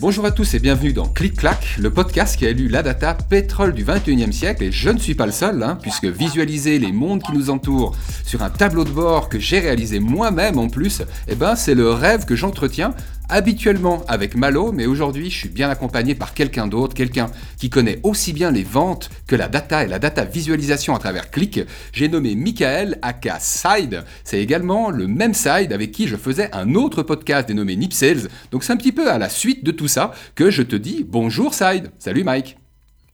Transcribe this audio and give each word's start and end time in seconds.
Bonjour 0.00 0.24
à 0.24 0.30
tous 0.30 0.54
et 0.54 0.58
bienvenue 0.58 0.94
dans 0.94 1.06
Clic 1.06 1.36
Clac, 1.36 1.76
le 1.78 1.90
podcast 1.90 2.36
qui 2.38 2.46
a 2.46 2.48
élu 2.48 2.68
la 2.68 2.82
data 2.82 3.12
pétrole 3.12 3.74
du 3.74 3.84
21e 3.84 4.32
siècle. 4.32 4.64
Et 4.64 4.72
je 4.72 4.88
ne 4.88 4.98
suis 4.98 5.14
pas 5.14 5.26
le 5.26 5.32
seul, 5.32 5.62
hein, 5.62 5.78
puisque 5.82 6.06
visualiser 6.06 6.78
les 6.78 6.92
mondes 6.92 7.22
qui 7.22 7.32
nous 7.32 7.50
entourent 7.50 7.94
sur 8.24 8.42
un 8.42 8.48
tableau 8.48 8.84
de 8.84 8.90
bord 8.90 9.28
que 9.28 9.38
j'ai 9.38 9.60
réalisé 9.60 9.98
moi-même 9.98 10.58
en 10.58 10.68
plus, 10.68 11.02
eh 11.28 11.34
ben, 11.34 11.56
c'est 11.56 11.74
le 11.74 11.90
rêve 11.90 12.24
que 12.24 12.36
j'entretiens 12.36 12.94
habituellement 13.30 14.04
avec 14.08 14.36
Malo, 14.36 14.72
mais 14.72 14.86
aujourd'hui 14.86 15.30
je 15.30 15.36
suis 15.36 15.48
bien 15.48 15.70
accompagné 15.70 16.14
par 16.14 16.34
quelqu'un 16.34 16.66
d'autre, 16.66 16.94
quelqu'un 16.94 17.30
qui 17.56 17.70
connaît 17.70 18.00
aussi 18.02 18.32
bien 18.32 18.50
les 18.50 18.62
ventes 18.62 19.10
que 19.26 19.36
la 19.36 19.48
data 19.48 19.84
et 19.84 19.88
la 19.88 19.98
data 19.98 20.24
visualisation 20.24 20.94
à 20.94 20.98
travers 20.98 21.30
Click. 21.30 21.60
J'ai 21.92 22.08
nommé 22.08 22.34
Michael 22.34 22.98
aka 23.02 23.38
Side. 23.40 24.04
C'est 24.24 24.40
également 24.40 24.90
le 24.90 25.06
même 25.06 25.34
Side 25.34 25.72
avec 25.72 25.92
qui 25.92 26.08
je 26.08 26.16
faisais 26.16 26.50
un 26.52 26.74
autre 26.74 27.02
podcast 27.02 27.48
dénommé 27.48 27.76
Nip 27.76 27.92
Sales. 27.92 28.28
Donc 28.50 28.64
c'est 28.64 28.72
un 28.72 28.76
petit 28.76 28.92
peu 28.92 29.10
à 29.10 29.18
la 29.18 29.28
suite 29.28 29.64
de 29.64 29.70
tout 29.70 29.88
ça 29.88 30.12
que 30.34 30.50
je 30.50 30.62
te 30.62 30.76
dis 30.76 31.06
bonjour 31.08 31.54
Side. 31.54 31.90
Salut 31.98 32.24
Mike. 32.24 32.59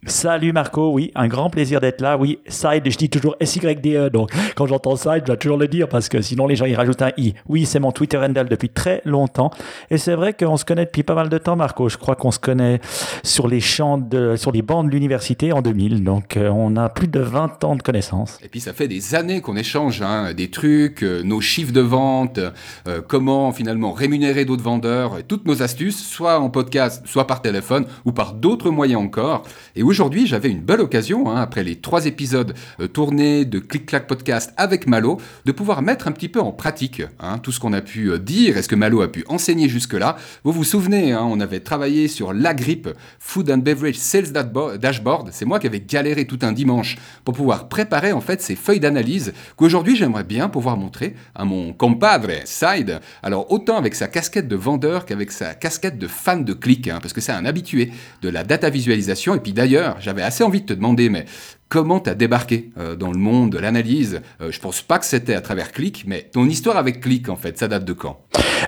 Salut 0.09 0.53
Marco, 0.53 0.93
oui, 0.93 1.11
un 1.17 1.27
grand 1.27 1.51
plaisir 1.51 1.81
d'être 1.81 2.01
là. 2.01 2.17
Oui, 2.17 2.39
side, 2.47 2.89
je 2.89 2.97
dis 2.97 3.11
toujours 3.11 3.35
SYDE, 3.43 4.09
donc 4.13 4.31
quand 4.55 4.67
j'entends 4.67 4.95
side, 4.95 5.23
je 5.23 5.25
dois 5.25 5.37
toujours 5.37 5.57
le 5.57 5.67
dire 5.67 5.89
parce 5.89 6.09
que 6.09 6.21
sinon 6.23 6.47
les 6.47 6.55
gens 6.55 6.65
ils 6.65 6.77
rajoutent 6.77 7.03
un 7.03 7.11
i. 7.17 7.35
Oui, 7.49 7.67
c'est 7.67 7.81
mon 7.81 7.91
Twitter 7.91 8.17
handle 8.17 8.47
depuis 8.49 8.69
très 8.69 9.03
longtemps 9.05 9.51
et 9.91 9.99
c'est 9.99 10.15
vrai 10.15 10.33
qu'on 10.33 10.57
se 10.57 10.65
connaît 10.65 10.85
depuis 10.85 11.03
pas 11.03 11.17
mal 11.17 11.29
de 11.29 11.39
temps, 11.39 11.57
Marco. 11.57 11.89
Je 11.89 11.97
crois 11.97 12.15
qu'on 12.15 12.31
se 12.31 12.39
connaît 12.39 12.81
sur 13.25 13.49
les 13.49 13.59
champs 13.59 13.99
de, 13.99 14.37
sur 14.37 14.53
les 14.53 14.63
bancs 14.63 14.87
de 14.87 14.93
l'université 14.93 15.53
en 15.53 15.61
2000, 15.61 16.05
donc 16.05 16.37
euh, 16.37 16.51
on 16.51 16.77
a 16.77 16.89
plus 16.89 17.09
de 17.09 17.19
20 17.19 17.65
ans 17.65 17.75
de 17.75 17.83
connaissances. 17.83 18.39
Et 18.45 18.49
puis 18.49 18.61
ça 18.61 18.73
fait 18.73 18.87
des 18.87 19.17
années 19.17 19.41
qu'on 19.41 19.57
échange 19.57 20.03
hein, 20.03 20.33
des 20.35 20.51
trucs, 20.51 21.03
euh, 21.03 21.25
nos 21.25 21.41
chiffres 21.41 21.73
de 21.73 21.81
vente, 21.81 22.39
euh, 22.87 23.03
comment 23.07 23.51
finalement 23.51 23.91
rémunérer 23.91 24.45
d'autres 24.45 24.63
vendeurs, 24.63 25.19
toutes 25.27 25.47
nos 25.47 25.65
astuces, 25.65 26.01
soit 26.01 26.39
en 26.39 26.49
podcast, 26.49 27.03
soit 27.07 27.27
par 27.27 27.43
téléphone 27.43 27.87
ou 28.05 28.13
par 28.13 28.35
d'autres 28.35 28.71
moyens 28.71 29.03
encore. 29.03 29.43
Et 29.75 29.83
aujourd'hui, 29.97 30.27
j'avais 30.27 30.51
une 30.51 30.61
belle 30.61 30.83
occasion, 30.83 31.31
hein, 31.31 31.41
après 31.41 31.65
les 31.65 31.77
trois 31.77 32.05
épisodes 32.05 32.53
euh, 32.81 32.87
tournés 32.87 33.47
de 33.47 33.59
Click 33.59 33.87
Clack 33.87 34.07
Podcast 34.07 34.53
avec 34.59 34.87
Malo, 34.87 35.19
de 35.47 35.53
pouvoir 35.53 35.81
mettre 35.81 36.07
un 36.07 36.13
petit 36.13 36.29
peu 36.29 36.39
en 36.39 36.53
pratique 36.53 37.01
hein, 37.19 37.39
tout 37.39 37.51
ce 37.51 37.61
qu'on 37.61 37.73
a 37.73 37.81
pu 37.81 38.11
euh, 38.11 38.19
dire 38.19 38.59
et 38.59 38.63
ce 38.63 38.69
que 38.69 38.75
Malo 38.75 39.01
a 39.01 39.11
pu 39.11 39.25
enseigner 39.29 39.71
jusque-là. 39.71 40.19
Vous 40.45 40.53
vous 40.53 40.65
souvenez, 40.65 41.13
hein, 41.13 41.27
on 41.27 41.41
avait 41.41 41.61
travaillé 41.61 42.09
sur 42.09 42.35
la 42.35 42.53
grippe 42.53 42.91
Food 43.19 43.51
and 43.51 43.59
Beverage 43.59 43.95
Sales 43.95 44.33
Dashboard. 44.33 45.31
C'est 45.33 45.47
moi 45.47 45.59
qui 45.59 45.67
avais 45.67 45.81
galéré 45.81 46.27
tout 46.27 46.41
un 46.43 46.53
dimanche 46.53 46.99
pour 47.25 47.33
pouvoir 47.33 47.71
préparer 47.71 48.13
en 48.13 48.21
fait 48.21 48.43
ces 48.43 48.55
feuilles 48.55 48.81
d'analyse 48.81 49.33
qu'aujourd'hui 49.57 49.97
j'aimerais 49.97 50.25
bien 50.25 50.51
pouvoir 50.51 50.77
montrer 50.77 51.15
à 51.35 51.47
mon 51.47 51.73
compadre 51.73 52.29
Side. 52.45 53.01
Alors 53.23 53.51
autant 53.51 53.79
avec 53.79 53.95
sa 53.95 54.09
casquette 54.09 54.47
de 54.47 54.57
vendeur 54.57 55.07
qu'avec 55.07 55.33
sa 55.33 55.55
casquette 55.55 55.97
de 55.97 56.07
fan 56.07 56.45
de 56.45 56.53
click, 56.53 56.91
parce 57.01 57.15
que 57.15 57.23
c'est 57.23 57.33
un 57.33 57.47
habitué 57.47 57.93
de 58.21 58.29
la 58.29 58.45
data 58.45 58.69
visualisation. 58.69 59.35
Et 59.35 59.41
puis 59.41 59.55
d'ailleurs, 59.55 59.76
j'avais 60.01 60.23
assez 60.23 60.45
envie 60.45 60.61
de 60.63 60.67
te 60.67 60.73
demander, 60.73 61.09
mais 61.09 61.25
comment 61.69 62.01
tu 62.01 62.11
as 62.11 62.15
débarqué 62.15 62.71
euh, 62.79 62.97
dans 62.97 63.13
le 63.13 63.19
monde 63.19 63.51
de 63.51 63.59
l'analyse 63.59 64.21
euh, 64.41 64.51
Je 64.51 64.61
pense 64.61 64.83
pas 64.83 64.99
que 64.99 65.05
c'était 65.05 65.35
à 65.35 65.41
travers 65.41 65.73
Click, 65.73 66.05
mais 66.07 66.29
ton 66.33 66.45
histoire 66.45 66.77
avec 66.77 67.01
Click, 67.01 67.29
en 67.29 67.37
fait, 67.37 67.59
ça 67.59 67.69
date 67.69 67.85
de 67.85 67.93
quand? 67.93 68.21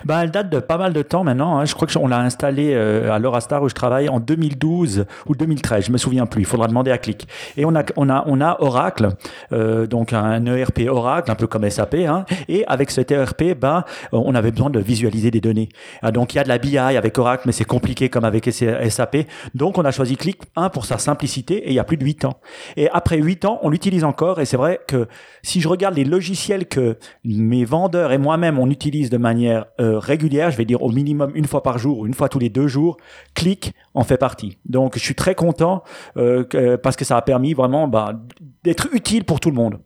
Bah, 0.05 0.23
Elle 0.23 0.31
date 0.31 0.49
de 0.49 0.59
pas 0.59 0.77
mal 0.77 0.93
de 0.93 1.01
temps 1.01 1.23
maintenant. 1.23 1.57
Hein. 1.57 1.65
Je 1.65 1.73
crois 1.73 1.87
qu'on 1.87 2.07
l'a 2.07 2.19
installé 2.19 2.73
euh, 2.73 3.11
à 3.11 3.19
l'Eurastar 3.19 3.63
où 3.63 3.69
je 3.69 3.73
travaille 3.73 4.09
en 4.09 4.19
2012 4.19 5.05
ou 5.27 5.35
2013, 5.35 5.85
je 5.85 5.91
me 5.91 5.97
souviens 5.97 6.25
plus. 6.25 6.41
Il 6.41 6.45
faudra 6.45 6.67
demander 6.67 6.91
à 6.91 6.97
Click. 6.97 7.27
Et 7.57 7.65
on 7.65 7.75
a, 7.75 7.83
on 7.95 8.09
a, 8.09 8.23
on 8.27 8.41
a 8.41 8.57
Oracle, 8.59 9.09
donc 9.51 10.13
un 10.13 10.45
ERP 10.45 10.81
Oracle, 10.89 11.31
un 11.31 11.35
peu 11.35 11.47
comme 11.47 11.69
SAP. 11.69 11.95
Hein. 11.95 12.25
Et 12.47 12.65
avec 12.67 12.91
cet 12.91 13.11
ERP, 13.11 13.57
bah, 13.59 13.85
on 14.11 14.35
avait 14.35 14.51
besoin 14.51 14.69
de 14.69 14.79
visualiser 14.79 15.31
des 15.31 15.41
données. 15.41 15.69
Ah, 16.01 16.11
donc 16.11 16.33
il 16.33 16.37
y 16.37 16.39
a 16.39 16.43
de 16.43 16.49
la 16.49 16.57
BI 16.57 16.77
avec 16.77 17.17
Oracle, 17.17 17.43
mais 17.45 17.51
c'est 17.51 17.65
compliqué 17.65 18.09
comme 18.09 18.25
avec 18.25 18.49
SAP. 18.51 19.17
Donc 19.55 19.77
on 19.77 19.85
a 19.85 19.91
choisi 19.91 20.17
Click, 20.17 20.41
un, 20.55 20.69
pour 20.69 20.85
sa 20.85 20.97
simplicité, 20.97 21.55
et 21.55 21.69
il 21.69 21.73
y 21.73 21.79
a 21.79 21.83
plus 21.83 21.97
de 21.97 22.05
8 22.05 22.25
ans. 22.25 22.39
Et 22.77 22.89
après 22.99 23.17
8 23.17 23.45
ans, 23.45 23.59
on 23.63 23.69
l'utilise 23.69 24.03
encore. 24.03 24.41
Et 24.41 24.45
c'est 24.45 24.57
vrai 24.57 24.81
que 24.85 25.07
si 25.41 25.61
je 25.61 25.69
regarde 25.69 25.95
les 25.95 26.03
logiciels 26.03 26.67
que 26.67 26.97
mes 27.23 27.63
vendeurs 27.63 28.11
et 28.11 28.17
moi-même 28.17 28.59
on 28.59 28.69
utilise 28.69 29.09
de 29.09 29.17
manière 29.17 29.67
euh, 29.79 29.97
régulière, 29.99 30.51
je 30.51 30.57
vais 30.57 30.65
dire 30.65 30.83
au 30.83 30.91
minimum 30.91 31.31
une 31.33 31.45
fois 31.45 31.63
par 31.63 31.77
jour 31.77 31.99
ou 31.99 32.07
une 32.07 32.13
fois 32.13 32.27
tous 32.27 32.39
les 32.39 32.49
deux 32.49 32.67
jours, 32.67 32.97
Click 33.35 33.73
en 33.93 34.03
fait 34.03 34.17
partie. 34.17 34.57
Donc 34.65 34.97
je 34.97 35.03
suis 35.03 35.15
très 35.15 35.33
content 35.33 35.81
euh, 36.17 36.77
parce 36.83 36.97
que 36.97 37.05
ça 37.05 37.15
a 37.15 37.21
permis 37.21 37.53
vraiment 37.53 37.87
bah, 37.87 38.19
d'être 38.65 38.89
utile 38.93 39.23
pour 39.23 39.39
tout 39.39 39.49
le 39.49 39.55
monde. 39.55 39.79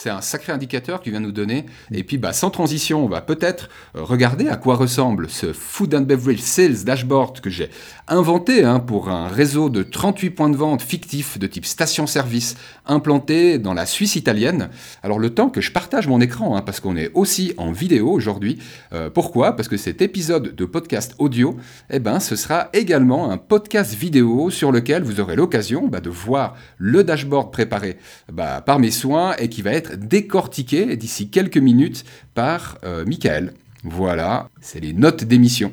C'est 0.00 0.10
un 0.10 0.20
sacré 0.20 0.52
indicateur 0.52 1.00
qui 1.00 1.10
vient 1.10 1.18
nous 1.18 1.32
donner. 1.32 1.66
Et 1.90 2.04
puis, 2.04 2.18
bah, 2.18 2.32
sans 2.32 2.50
transition, 2.50 3.04
on 3.04 3.08
va 3.08 3.20
peut-être 3.20 3.68
euh, 3.96 4.04
regarder 4.04 4.46
à 4.46 4.54
quoi 4.54 4.76
ressemble 4.76 5.28
ce 5.28 5.52
Food 5.52 5.92
and 5.92 6.02
Beverage 6.02 6.38
Sales 6.38 6.84
Dashboard 6.84 7.40
que 7.40 7.50
j'ai 7.50 7.68
inventé 8.06 8.62
hein, 8.62 8.78
pour 8.78 9.08
un 9.08 9.26
réseau 9.26 9.68
de 9.70 9.82
38 9.82 10.30
points 10.30 10.50
de 10.50 10.56
vente 10.56 10.82
fictifs 10.82 11.36
de 11.36 11.48
type 11.48 11.66
station-service 11.66 12.54
implanté 12.86 13.58
dans 13.58 13.74
la 13.74 13.86
Suisse 13.86 14.14
italienne. 14.14 14.68
Alors, 15.02 15.18
le 15.18 15.30
temps 15.30 15.50
que 15.50 15.60
je 15.60 15.72
partage 15.72 16.06
mon 16.06 16.20
écran, 16.20 16.56
hein, 16.56 16.62
parce 16.62 16.78
qu'on 16.78 16.96
est 16.96 17.10
aussi 17.14 17.54
en 17.56 17.72
vidéo 17.72 18.08
aujourd'hui. 18.08 18.60
Euh, 18.92 19.10
pourquoi? 19.10 19.56
Parce 19.56 19.66
que 19.66 19.76
cet 19.76 20.00
épisode 20.00 20.54
de 20.54 20.64
podcast 20.64 21.16
audio, 21.18 21.56
eh 21.90 21.98
ben, 21.98 22.20
ce 22.20 22.36
sera 22.36 22.68
également 22.72 23.32
un 23.32 23.36
podcast 23.36 23.94
vidéo 23.94 24.50
sur 24.50 24.70
lequel 24.70 25.02
vous 25.02 25.18
aurez 25.18 25.34
l'occasion 25.34 25.88
bah, 25.88 25.98
de 25.98 26.08
voir 26.08 26.54
le 26.76 27.02
dashboard 27.02 27.50
préparé 27.50 27.98
bah, 28.32 28.60
par 28.60 28.78
mes 28.78 28.92
soins 28.92 29.34
et 29.40 29.48
qui 29.48 29.60
va 29.60 29.72
être 29.72 29.87
décortiqué 29.96 30.96
d'ici 30.96 31.30
quelques 31.30 31.58
minutes 31.58 32.04
par 32.34 32.78
euh, 32.84 33.04
Michael. 33.04 33.54
Voilà, 33.84 34.48
c'est 34.60 34.80
les 34.80 34.92
notes 34.92 35.24
d'émission. 35.24 35.72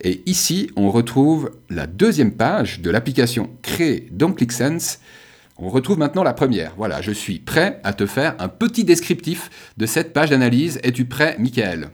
Et 0.00 0.22
ici, 0.26 0.70
on 0.76 0.90
retrouve 0.90 1.52
la 1.70 1.86
deuxième 1.86 2.32
page 2.32 2.80
de 2.80 2.90
l'application 2.90 3.50
créée 3.62 4.08
dans 4.12 4.32
ClickSense. 4.32 5.00
On 5.58 5.68
retrouve 5.70 5.98
maintenant 5.98 6.22
la 6.22 6.34
première. 6.34 6.74
Voilà, 6.76 7.00
je 7.00 7.12
suis 7.12 7.38
prêt 7.38 7.80
à 7.82 7.94
te 7.94 8.04
faire 8.04 8.34
un 8.38 8.48
petit 8.48 8.84
descriptif 8.84 9.48
de 9.78 9.86
cette 9.86 10.12
page 10.12 10.30
d'analyse. 10.30 10.78
Es-tu 10.82 11.06
prêt, 11.06 11.36
Michael? 11.38 11.88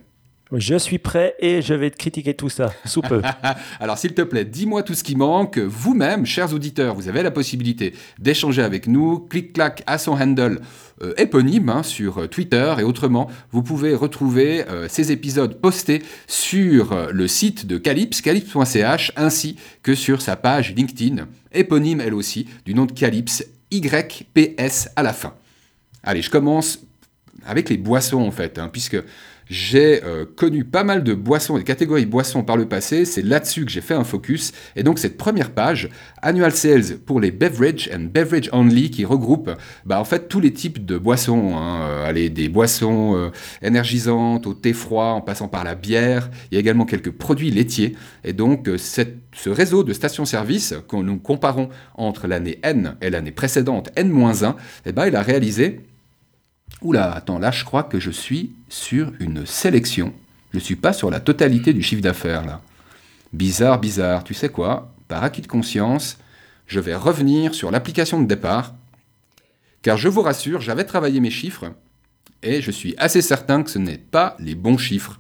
Je 0.55 0.77
suis 0.77 0.99
prêt 0.99 1.35
et 1.39 1.63
je 1.63 1.75
vais 1.75 1.91
te 1.91 1.97
critiquer 1.97 2.35
tout 2.35 2.49
ça, 2.49 2.73
sous 2.85 3.03
peu. 3.03 3.23
Alors 3.81 3.99
s'il 3.99 4.15
te 4.15 4.23
plaît, 4.23 4.45
dis-moi 4.45 4.83
tout 4.83 4.95
ce 4.95 5.05
qui 5.05 5.17
manque. 5.17 5.59
Vous-même, 5.59 6.27
chers 6.27 6.53
auditeurs, 6.53 6.95
vous 6.95 7.09
avez 7.09 7.23
la 7.23 7.31
possibilité 7.31 7.95
d'échanger 8.19 8.63
avec 8.63 8.87
nous. 8.87 9.21
Clic-clac 9.21 9.83
à 9.87 9.99
son 9.99 10.13
handle 10.13 10.61
euh, 11.03 11.15
éponyme 11.17 11.69
hein, 11.69 11.83
sur 11.83 12.29
Twitter 12.29 12.75
et 12.79 12.83
autrement. 12.83 13.31
Vous 13.51 13.63
pouvez 13.63 13.95
retrouver 13.95 14.69
euh, 14.69 14.89
ces 14.89 15.11
épisodes 15.11 15.61
postés 15.61 16.03
sur 16.27 16.93
euh, 16.93 17.11
le 17.13 17.27
site 17.29 17.67
de 17.67 17.79
Calypse, 17.79 18.21
calypse.ch, 18.21 19.13
ainsi 19.17 19.57
que 19.83 19.95
sur 19.95 20.23
sa 20.23 20.37
page 20.37 20.75
LinkedIn, 20.75 21.27
éponyme 21.53 22.01
elle 22.01 22.15
aussi, 22.15 22.47
du 22.65 22.75
nom 22.75 22.85
de 22.85 22.93
Calypse, 22.93 23.45
YPS 23.71 24.91
à 24.97 25.03
la 25.03 25.13
fin. 25.13 25.35
Allez, 26.05 26.23
je 26.23 26.31
commence 26.31 26.81
avec 27.47 27.69
les 27.69 27.79
boissons 27.79 28.21
en 28.21 28.31
fait, 28.31 28.59
hein, 28.59 28.69
puisque 28.71 28.99
j'ai 29.49 30.03
euh, 30.05 30.25
connu 30.25 30.65
pas 30.65 30.85
mal 30.85 31.05
de 31.05 31.15
boissons, 31.15 31.57
des 31.57 31.65
catégories 31.65 32.07
boissons 32.07 32.43
par 32.43 32.57
le 32.57 32.67
passé, 32.67 33.05
c'est 33.05 33.23
là-dessus 33.23 33.65
que 33.65 33.71
j'ai 33.71 33.81
fait 33.81 33.95
un 33.95 34.05
focus. 34.05 34.53
Et 34.77 34.83
donc 34.83 34.99
cette 34.99 35.17
première 35.17 35.51
page, 35.51 35.89
Annual 36.23 36.53
Sales 36.53 36.99
pour 37.05 37.21
les 37.21 37.31
Beverage 37.31 37.91
and 37.95 38.09
Beverage 38.13 38.49
Only, 38.53 38.91
qui 38.91 39.05
regroupe 39.05 39.51
bah, 39.85 40.01
en 40.01 40.05
fait 40.05 40.29
tous 40.29 40.41
les 40.41 40.53
types 40.53 40.85
de 40.85 40.99
boissons. 40.99 41.57
Hein. 41.57 41.83
Euh, 41.83 42.09
allez, 42.09 42.31
des 42.31 42.49
boissons 42.49 43.17
euh, 43.17 43.31
énergisantes, 43.63 44.47
au 44.47 44.55
thé 44.55 44.73
froid, 44.73 45.07
en 45.07 45.21
passant 45.21 45.49
par 45.49 45.65
la 45.65 45.75
bière. 45.75 46.31
Il 46.51 46.55
y 46.55 46.57
a 46.57 46.61
également 46.61 46.85
quelques 46.85 47.13
produits 47.13 47.51
laitiers. 47.51 47.97
Et 48.25 48.33
donc 48.33 48.69
ce 48.79 49.51
réseau 49.51 49.85
de 49.85 49.93
stations-service, 49.93 50.75
que 50.89 50.97
nous 50.97 51.19
comparons 51.19 51.69
entre 51.95 52.27
l'année 52.27 52.59
N 52.63 52.97
et 53.01 53.11
l'année 53.11 53.33
précédente, 53.33 53.91
N-1, 53.97 54.55
eh 54.87 54.93
ben, 54.93 55.07
il 55.07 55.17
a 55.17 55.23
réalisé 55.23 55.81
Oula, 56.81 57.13
attends, 57.13 57.39
là 57.39 57.51
je 57.51 57.65
crois 57.65 57.85
que 57.85 58.01
je 58.01 58.11
suis 58.11 58.55
sur 58.69 59.13
une 59.21 59.47
sélection. 59.47 60.13
Je 60.53 60.59
ne 60.59 60.63
suis 60.63 60.77
pas 60.77 60.93
sur 60.93 61.11
la 61.11 61.21
totalité 61.21 61.73
du 61.73 61.83
chiffre 61.83 62.03
d'affaires 62.03 62.45
là. 62.45 62.61
Bizarre, 63.33 63.79
bizarre. 63.79 64.25
Tu 64.25 64.35
sais 64.35 64.51
quoi? 64.51 64.93
Par 65.09 65.25
acquis 65.25 65.41
de 65.41 65.47
conscience, 65.47 66.19
je 66.67 66.81
vais 66.81 66.95
revenir 66.95 67.55
sur 67.55 67.71
l'application 67.71 68.21
de 68.21 68.27
départ. 68.27 68.75
Car 69.83 69.97
je 69.97 70.09
vous 70.09 70.23
rassure, 70.23 70.61
j'avais 70.61 70.85
travaillé 70.85 71.21
mes 71.21 71.31
chiffres 71.31 71.73
et 72.43 72.61
je 72.61 72.71
suis 72.71 72.95
assez 72.99 73.23
certain 73.23 73.63
que 73.63 73.71
ce 73.71 73.79
n'est 73.79 73.99
pas 73.99 74.37
les 74.39 74.55
bons 74.55 74.79
chiffres. 74.79 75.19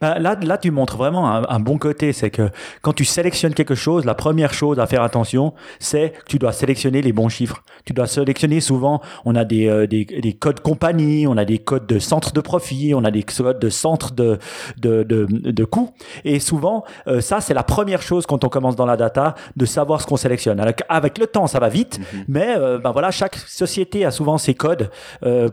Ben, 0.00 0.18
là, 0.18 0.36
là, 0.40 0.58
tu 0.58 0.70
montres 0.70 0.96
vraiment 0.96 1.26
un, 1.26 1.60
bon 1.60 1.78
côté. 1.78 2.12
C'est 2.12 2.30
que 2.30 2.50
quand 2.82 2.92
tu 2.92 3.04
sélectionnes 3.04 3.54
quelque 3.54 3.74
chose, 3.74 4.04
la 4.04 4.14
première 4.14 4.52
chose 4.52 4.78
à 4.78 4.86
faire 4.86 5.02
attention, 5.02 5.54
c'est 5.78 6.10
que 6.10 6.24
tu 6.26 6.38
dois 6.38 6.52
sélectionner 6.52 7.02
les 7.02 7.12
bons 7.12 7.28
chiffres. 7.28 7.62
Tu 7.84 7.92
dois 7.92 8.06
sélectionner 8.06 8.60
souvent, 8.60 9.00
on 9.24 9.34
a 9.34 9.44
des, 9.44 9.66
euh, 9.68 9.86
des, 9.86 10.04
des, 10.04 10.32
codes 10.32 10.60
compagnie, 10.60 11.26
on 11.26 11.36
a 11.36 11.44
des 11.44 11.58
codes 11.58 11.86
de 11.86 11.98
centre 11.98 12.32
de 12.32 12.40
profit, 12.40 12.94
on 12.94 13.04
a 13.04 13.10
des 13.10 13.22
codes 13.22 13.58
de 13.58 13.68
centre 13.70 14.12
de, 14.12 14.38
de, 14.78 15.02
de, 15.02 15.26
de 15.26 15.64
coût. 15.64 15.90
Et 16.24 16.40
souvent, 16.40 16.84
euh, 17.06 17.20
ça, 17.20 17.40
c'est 17.40 17.54
la 17.54 17.62
première 17.62 18.02
chose 18.02 18.26
quand 18.26 18.44
on 18.44 18.48
commence 18.48 18.76
dans 18.76 18.86
la 18.86 18.96
data, 18.96 19.34
de 19.56 19.66
savoir 19.66 20.00
ce 20.00 20.06
qu'on 20.06 20.16
sélectionne. 20.16 20.60
avec 20.88 21.18
le 21.18 21.26
temps, 21.26 21.46
ça 21.46 21.60
va 21.60 21.68
vite, 21.68 21.98
mhm. 21.98 22.24
mais 22.28 22.54
euh, 22.56 22.78
ben 22.78 22.92
voilà, 22.92 23.10
chaque 23.10 23.36
société 23.36 24.04
a 24.04 24.10
souvent 24.10 24.38
ses 24.38 24.54
codes 24.54 24.90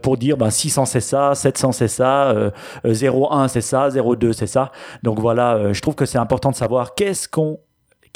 pour 0.02 0.16
dire 0.16 0.36
ben, 0.36 0.50
600 0.50 0.84
c'est 0.84 1.00
ça, 1.00 1.34
700 1.34 1.72
c'est 1.72 1.88
ça, 1.88 2.34
01 2.84 3.48
c'est 3.48 3.60
ça, 3.60 3.88
02 3.90 4.25
c'est 4.32 4.46
ça. 4.46 4.72
Donc 5.02 5.18
voilà, 5.18 5.72
je 5.72 5.80
trouve 5.80 5.94
que 5.94 6.06
c'est 6.06 6.18
important 6.18 6.50
de 6.50 6.56
savoir 6.56 6.94
qu'est-ce 6.94 7.28
qu'on 7.28 7.58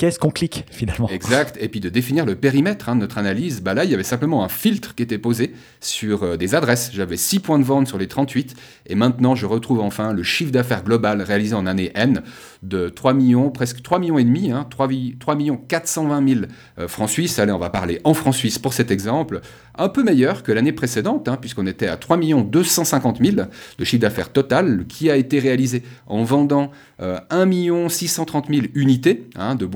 qu'est-ce 0.01 0.19
qu'on 0.19 0.31
clique 0.31 0.65
finalement 0.71 1.11
Exact, 1.11 1.59
et 1.61 1.69
puis 1.69 1.79
de 1.79 1.91
définir 1.91 2.25
le 2.25 2.35
périmètre 2.35 2.89
hein, 2.89 2.95
de 2.95 3.01
notre 3.01 3.19
analyse. 3.19 3.61
Bah 3.61 3.75
là, 3.75 3.85
il 3.85 3.91
y 3.91 3.95
avait 3.95 4.03
simplement 4.03 4.43
un 4.43 4.49
filtre 4.49 4.95
qui 4.95 5.03
était 5.03 5.19
posé 5.19 5.53
sur 5.81 6.23
euh, 6.23 6.37
des 6.39 6.55
adresses. 6.55 6.91
J'avais 6.95 7.19
6 7.19 7.41
points 7.41 7.59
de 7.59 7.65
vente 7.65 7.87
sur 7.87 7.99
les 7.99 8.09
38, 8.09 8.57
et 8.87 8.95
maintenant 8.95 9.35
je 9.35 9.45
retrouve 9.45 9.81
enfin 9.81 10.15
le 10.15 10.23
chiffre 10.23 10.53
d'affaires 10.53 10.85
global 10.85 11.21
réalisé 11.21 11.55
en 11.55 11.67
année 11.67 11.93
N 11.95 12.23
de 12.63 12.89
3 12.89 13.13
millions, 13.13 13.51
presque 13.51 13.83
3 13.83 13.99
millions 13.99 14.19
et 14.19 14.25
demi, 14.25 14.51
hein, 14.51 14.67
3, 14.71 14.89
3 15.19 15.35
millions 15.35 15.59
420 15.59 16.29
000 16.29 16.41
euh, 16.79 16.89
francs 16.89 17.11
suisses. 17.11 17.39
Allez, 17.39 17.53
on 17.53 17.59
va 17.59 17.69
parler 17.69 18.01
en 18.05 18.15
francs 18.15 18.35
suisses 18.35 18.59
pour 18.59 18.73
cet 18.73 18.91
exemple. 18.91 19.43
Un 19.77 19.91
peu 19.91 20.03
meilleur 20.03 20.43
que 20.43 20.53
l'année 20.53 20.73
précédente, 20.73 21.29
hein, 21.29 21.37
puisqu'on 21.39 21.67
était 21.67 21.89
à 21.89 21.99
3 21.99 22.17
250 22.17 23.19
000 23.23 23.37
de 23.79 23.85
chiffre 23.85 24.01
d'affaires 24.01 24.33
total, 24.33 24.87
qui 24.89 25.11
a 25.11 25.17
été 25.17 25.39
réalisé 25.39 25.83
en 26.07 26.23
vendant 26.23 26.71
euh, 27.03 27.19
1 27.31 27.89
630 27.89 28.49
000 28.49 28.67
unités 28.75 29.29
hein, 29.37 29.55
de 29.55 29.67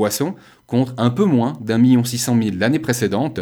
contre 0.67 0.95
un 0.97 1.11
peu 1.11 1.25
moins 1.25 1.59
d'un 1.61 1.79
million 1.79 2.05
six 2.05 2.19
cent 2.19 2.35
mille 2.35 2.59
l'année 2.59 2.79
précédente. 2.79 3.41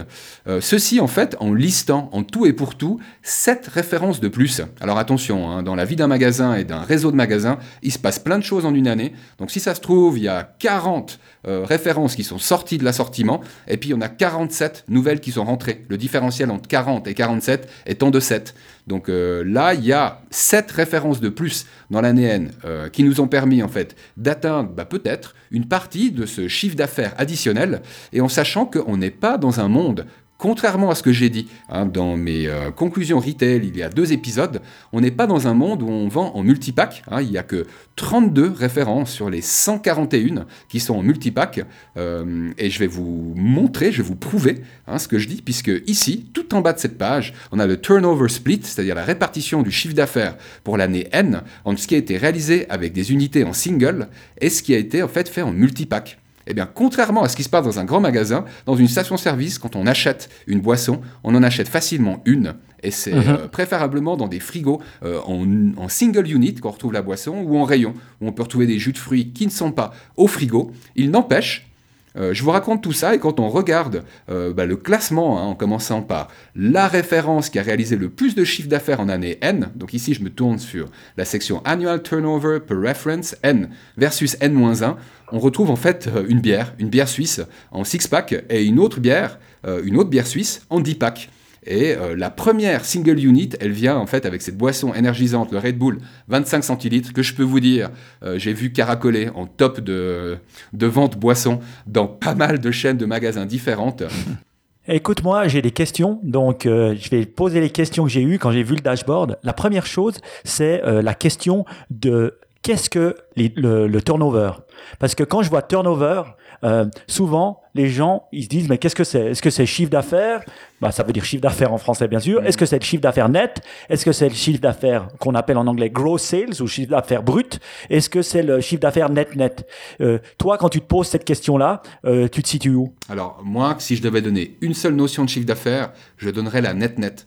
Euh, 0.48 0.60
ceci 0.60 1.00
en 1.00 1.06
fait 1.06 1.36
en 1.40 1.54
listant 1.54 2.10
en 2.12 2.24
tout 2.24 2.46
et 2.46 2.52
pour 2.52 2.74
tout 2.74 2.98
sept 3.22 3.68
références 3.68 4.20
de 4.20 4.28
plus. 4.28 4.60
Alors 4.80 4.98
attention, 4.98 5.50
hein, 5.50 5.62
dans 5.62 5.74
la 5.74 5.84
vie 5.84 5.96
d'un 5.96 6.08
magasin 6.08 6.54
et 6.54 6.64
d'un 6.64 6.80
réseau 6.80 7.10
de 7.10 7.16
magasins, 7.16 7.58
il 7.82 7.92
se 7.92 7.98
passe 7.98 8.18
plein 8.18 8.38
de 8.38 8.44
choses 8.44 8.66
en 8.66 8.74
une 8.74 8.88
année. 8.88 9.12
Donc 9.38 9.50
si 9.50 9.60
ça 9.60 9.74
se 9.74 9.80
trouve, 9.80 10.18
il 10.18 10.24
y 10.24 10.28
a 10.28 10.54
40 10.58 11.20
euh, 11.46 11.64
références 11.64 12.14
qui 12.14 12.24
sont 12.24 12.38
sorties 12.38 12.78
de 12.78 12.84
l'assortiment 12.84 13.40
et 13.66 13.76
puis 13.76 13.90
il 13.90 13.92
y 13.92 13.94
en 13.94 14.00
a 14.00 14.08
47 14.08 14.84
nouvelles 14.88 15.20
qui 15.20 15.32
sont 15.32 15.44
rentrées. 15.44 15.84
Le 15.88 15.96
différentiel 15.96 16.50
entre 16.50 16.68
40 16.68 17.08
et 17.08 17.14
47 17.14 17.68
étant 17.86 18.10
de 18.10 18.20
7. 18.20 18.54
Donc 18.86 19.08
euh, 19.08 19.42
là, 19.44 19.74
il 19.74 19.84
y 19.84 19.92
a 19.92 20.22
sept 20.30 20.70
références 20.70 21.20
de 21.20 21.28
plus 21.28 21.66
dans 21.90 22.00
l'année 22.00 22.24
N 22.24 22.52
euh, 22.64 22.88
qui 22.88 23.02
nous 23.04 23.20
ont 23.20 23.28
permis 23.28 23.62
en 23.62 23.68
fait 23.68 23.96
d'atteindre 24.16 24.70
bah, 24.70 24.84
peut-être 24.84 25.34
une 25.50 25.66
partie 25.66 26.10
de 26.12 26.26
ce 26.26 26.48
chiffre 26.48 26.76
d'affaires 26.76 27.14
additionnel 27.18 27.82
et 28.12 28.20
en 28.20 28.28
sachant 28.28 28.64
qu'on 28.64 28.96
n'est 28.96 29.10
pas 29.10 29.36
dans 29.36 29.60
un 29.60 29.68
monde 29.68 30.06
Contrairement 30.42 30.90
à 30.90 30.96
ce 30.96 31.04
que 31.04 31.12
j'ai 31.12 31.30
dit 31.30 31.46
hein, 31.68 31.86
dans 31.86 32.16
mes 32.16 32.48
euh, 32.48 32.72
conclusions 32.72 33.20
retail 33.20 33.60
il 33.62 33.76
y 33.76 33.82
a 33.84 33.88
deux 33.88 34.12
épisodes, 34.12 34.60
on 34.92 35.00
n'est 35.00 35.12
pas 35.12 35.28
dans 35.28 35.46
un 35.46 35.54
monde 35.54 35.84
où 35.84 35.88
on 35.88 36.08
vend 36.08 36.34
en 36.34 36.42
multipack. 36.42 37.04
Hein, 37.08 37.22
il 37.22 37.30
n'y 37.30 37.38
a 37.38 37.44
que 37.44 37.64
32 37.94 38.50
références 38.50 39.12
sur 39.12 39.30
les 39.30 39.40
141 39.40 40.46
qui 40.68 40.80
sont 40.80 40.96
en 40.96 41.02
multipack. 41.04 41.64
Euh, 41.96 42.50
et 42.58 42.70
je 42.70 42.80
vais 42.80 42.88
vous 42.88 43.34
montrer, 43.36 43.92
je 43.92 43.98
vais 43.98 44.08
vous 44.08 44.16
prouver 44.16 44.62
hein, 44.88 44.98
ce 44.98 45.06
que 45.06 45.20
je 45.20 45.28
dis, 45.28 45.42
puisque 45.42 45.70
ici, 45.86 46.26
tout 46.34 46.56
en 46.56 46.60
bas 46.60 46.72
de 46.72 46.80
cette 46.80 46.98
page, 46.98 47.34
on 47.52 47.60
a 47.60 47.66
le 47.68 47.80
turnover 47.80 48.28
split, 48.28 48.62
c'est-à-dire 48.64 48.96
la 48.96 49.04
répartition 49.04 49.62
du 49.62 49.70
chiffre 49.70 49.94
d'affaires 49.94 50.36
pour 50.64 50.76
l'année 50.76 51.06
N 51.12 51.42
entre 51.64 51.80
ce 51.80 51.86
qui 51.86 51.94
a 51.94 51.98
été 51.98 52.16
réalisé 52.16 52.68
avec 52.68 52.92
des 52.92 53.12
unités 53.12 53.44
en 53.44 53.52
single 53.52 54.08
et 54.40 54.50
ce 54.50 54.64
qui 54.64 54.74
a 54.74 54.78
été 54.78 55.04
en 55.04 55.08
fait 55.08 55.28
fait 55.28 55.42
en 55.42 55.52
multipack. 55.52 56.18
Eh 56.46 56.54
bien, 56.54 56.68
contrairement 56.72 57.22
à 57.22 57.28
ce 57.28 57.36
qui 57.36 57.42
se 57.42 57.48
passe 57.48 57.64
dans 57.64 57.78
un 57.78 57.84
grand 57.84 58.00
magasin, 58.00 58.44
dans 58.66 58.76
une 58.76 58.88
station-service, 58.88 59.58
quand 59.58 59.76
on 59.76 59.86
achète 59.86 60.28
une 60.46 60.60
boisson, 60.60 61.00
on 61.24 61.34
en 61.34 61.42
achète 61.42 61.68
facilement 61.68 62.22
une. 62.24 62.54
Et 62.82 62.90
c'est 62.90 63.14
mhm. 63.14 63.22
euh, 63.28 63.48
préférablement 63.48 64.16
dans 64.16 64.28
des 64.28 64.40
frigos 64.40 64.80
euh, 65.04 65.20
en, 65.24 65.88
single 65.88 66.28
unit 66.28 66.54
qu'on 66.54 66.70
retrouve 66.70 66.92
la 66.92 67.02
boisson 67.02 67.42
ou 67.44 67.56
en 67.58 67.64
rayon, 67.64 67.94
où 68.20 68.26
on 68.26 68.32
peut 68.32 68.42
retrouver 68.42 68.66
des 68.66 68.78
jus 68.78 68.92
de 68.92 68.98
fruits 68.98 69.32
qui 69.32 69.46
ne 69.46 69.50
sont 69.50 69.72
pas 69.72 69.92
au 70.16 70.26
frigo. 70.26 70.72
Il 70.96 71.10
n'empêche, 71.10 71.71
euh, 72.16 72.34
je 72.34 72.42
vous 72.42 72.50
raconte 72.50 72.82
tout 72.82 72.92
ça 72.92 73.14
et 73.14 73.18
quand 73.18 73.40
on 73.40 73.48
regarde 73.48 74.04
bah, 74.28 74.66
le 74.66 74.76
classement, 74.76 75.38
hein, 75.38 75.44
en 75.44 75.54
commençant 75.54 76.02
par 76.02 76.28
la 76.54 76.88
référence 76.88 77.50
qui 77.50 77.58
a 77.58 77.62
réalisé 77.62 77.96
le 77.96 78.08
plus 78.08 78.34
de 78.34 78.44
chiffre 78.44 78.68
d'affaires 78.68 79.00
en 79.00 79.08
année 79.08 79.38
N, 79.40 79.70
donc 79.74 79.94
ici 79.94 80.14
je 80.14 80.22
me 80.22 80.30
tourne 80.30 80.58
sur 80.58 80.88
la 81.16 81.24
section 81.24 81.62
Annual 81.64 82.02
Turnover 82.02 82.60
per 82.60 82.74
Reference 82.74 83.36
N 83.42 83.70
versus 83.96 84.36
N-1, 84.40 84.96
on 85.32 85.38
retrouve 85.38 85.70
en 85.70 85.76
fait 85.76 86.08
euh, 86.14 86.24
une 86.28 86.40
bière, 86.40 86.74
une 86.78 86.90
bière 86.90 87.08
suisse 87.08 87.40
en 87.70 87.84
six-pack 87.84 88.44
et 88.50 88.64
une 88.64 88.78
autre 88.78 89.00
bière, 89.00 89.38
euh, 89.66 89.82
une 89.82 89.96
autre 89.96 90.10
bière 90.10 90.26
suisse 90.26 90.64
en 90.68 90.80
10-pack. 90.80 91.30
Et 91.64 91.94
euh, 91.94 92.16
la 92.16 92.30
première 92.30 92.84
single 92.84 93.18
unit, 93.18 93.50
elle 93.60 93.72
vient 93.72 93.96
en 93.96 94.06
fait 94.06 94.26
avec 94.26 94.42
cette 94.42 94.56
boisson 94.56 94.94
énergisante, 94.94 95.52
le 95.52 95.58
Red 95.58 95.78
Bull 95.78 95.98
25 96.28 96.64
centilitres, 96.64 97.12
que 97.12 97.22
je 97.22 97.34
peux 97.34 97.42
vous 97.42 97.60
dire, 97.60 97.90
j'ai 98.36 98.52
vu 98.52 98.72
caracoler 98.72 99.28
en 99.34 99.46
top 99.46 99.80
de, 99.80 100.38
de 100.72 100.86
vente 100.86 101.16
boisson 101.18 101.60
dans 101.86 102.06
pas 102.06 102.34
mal 102.34 102.58
de 102.58 102.70
chaînes 102.70 102.96
de 102.96 103.06
magasins 103.06 103.46
différentes. 103.46 104.02
Écoute-moi, 104.88 105.46
j'ai 105.46 105.62
des 105.62 105.70
questions, 105.70 106.18
donc 106.24 106.62
je 106.64 107.10
vais 107.10 107.24
poser 107.24 107.60
les 107.60 107.70
questions 107.70 108.04
que 108.04 108.10
j'ai 108.10 108.22
eues 108.22 108.38
quand 108.38 108.50
j'ai 108.50 108.64
vu 108.64 108.74
le 108.74 108.80
dashboard. 108.80 109.38
La 109.44 109.52
première 109.52 109.86
chose, 109.86 110.18
c'est 110.44 110.82
la 110.84 111.14
question 111.14 111.64
de 111.90 112.34
qu'est-ce 112.62 112.88
que 112.88 113.16
le, 113.36 114.00
turnover? 114.00 114.52
Parce 114.98 115.14
que 115.14 115.24
quand 115.24 115.42
je 115.42 115.50
vois 115.50 115.62
turnover, 115.62 116.22
euh, 116.64 116.86
souvent 117.06 117.60
les 117.74 117.88
gens 117.88 118.24
ils 118.32 118.44
se 118.44 118.48
disent 118.48 118.68
mais 118.68 118.78
qu'est-ce 118.78 118.94
que 118.94 119.04
c'est? 119.04 119.30
Est-ce 119.30 119.42
que 119.42 119.50
c'est 119.50 119.66
chiffre 119.66 119.90
d'affaires? 119.90 120.42
Bah, 120.80 120.92
ça 120.92 121.02
veut 121.02 121.12
dire 121.12 121.24
chiffre 121.24 121.42
d'affaires 121.42 121.72
en 121.72 121.78
français 121.78 122.08
bien 122.08 122.20
sûr. 122.20 122.44
Est-ce 122.44 122.56
que 122.56 122.66
c'est 122.66 122.78
le 122.78 122.84
chiffre 122.84 123.02
d'affaires 123.02 123.28
net? 123.28 123.60
Est-ce 123.88 124.04
que 124.04 124.12
c'est 124.12 124.28
le 124.28 124.34
chiffre 124.34 124.60
d'affaires 124.60 125.08
qu'on 125.18 125.34
appelle 125.34 125.58
en 125.58 125.66
anglais 125.66 125.90
gross 125.90 126.22
sales 126.22 126.60
ou 126.60 126.66
chiffre 126.66 126.90
d'affaires 126.90 127.22
brut? 127.22 127.60
Est-ce 127.90 128.08
que 128.08 128.22
c'est 128.22 128.42
le 128.42 128.60
chiffre 128.60 128.80
d'affaires 128.80 129.10
net 129.10 129.34
net? 129.34 129.66
Euh, 130.00 130.18
Toi, 130.38 130.58
quand 130.58 130.68
tu 130.68 130.80
te 130.80 130.86
poses 130.86 131.08
cette 131.08 131.24
question-là, 131.24 131.82
euh, 132.04 132.28
tu 132.28 132.42
te 132.42 132.48
situes 132.48 132.74
où? 132.74 132.94
Alors 133.08 133.40
moi, 133.42 133.74
si 133.78 133.96
je 133.96 134.02
devais 134.02 134.22
donner 134.22 134.56
une 134.60 134.74
seule 134.74 134.94
notion 134.94 135.24
de 135.24 135.28
chiffre 135.28 135.46
d'affaires, 135.46 135.92
je 136.16 136.30
donnerais 136.30 136.60
la 136.60 136.74
net 136.74 136.98
net. 136.98 137.26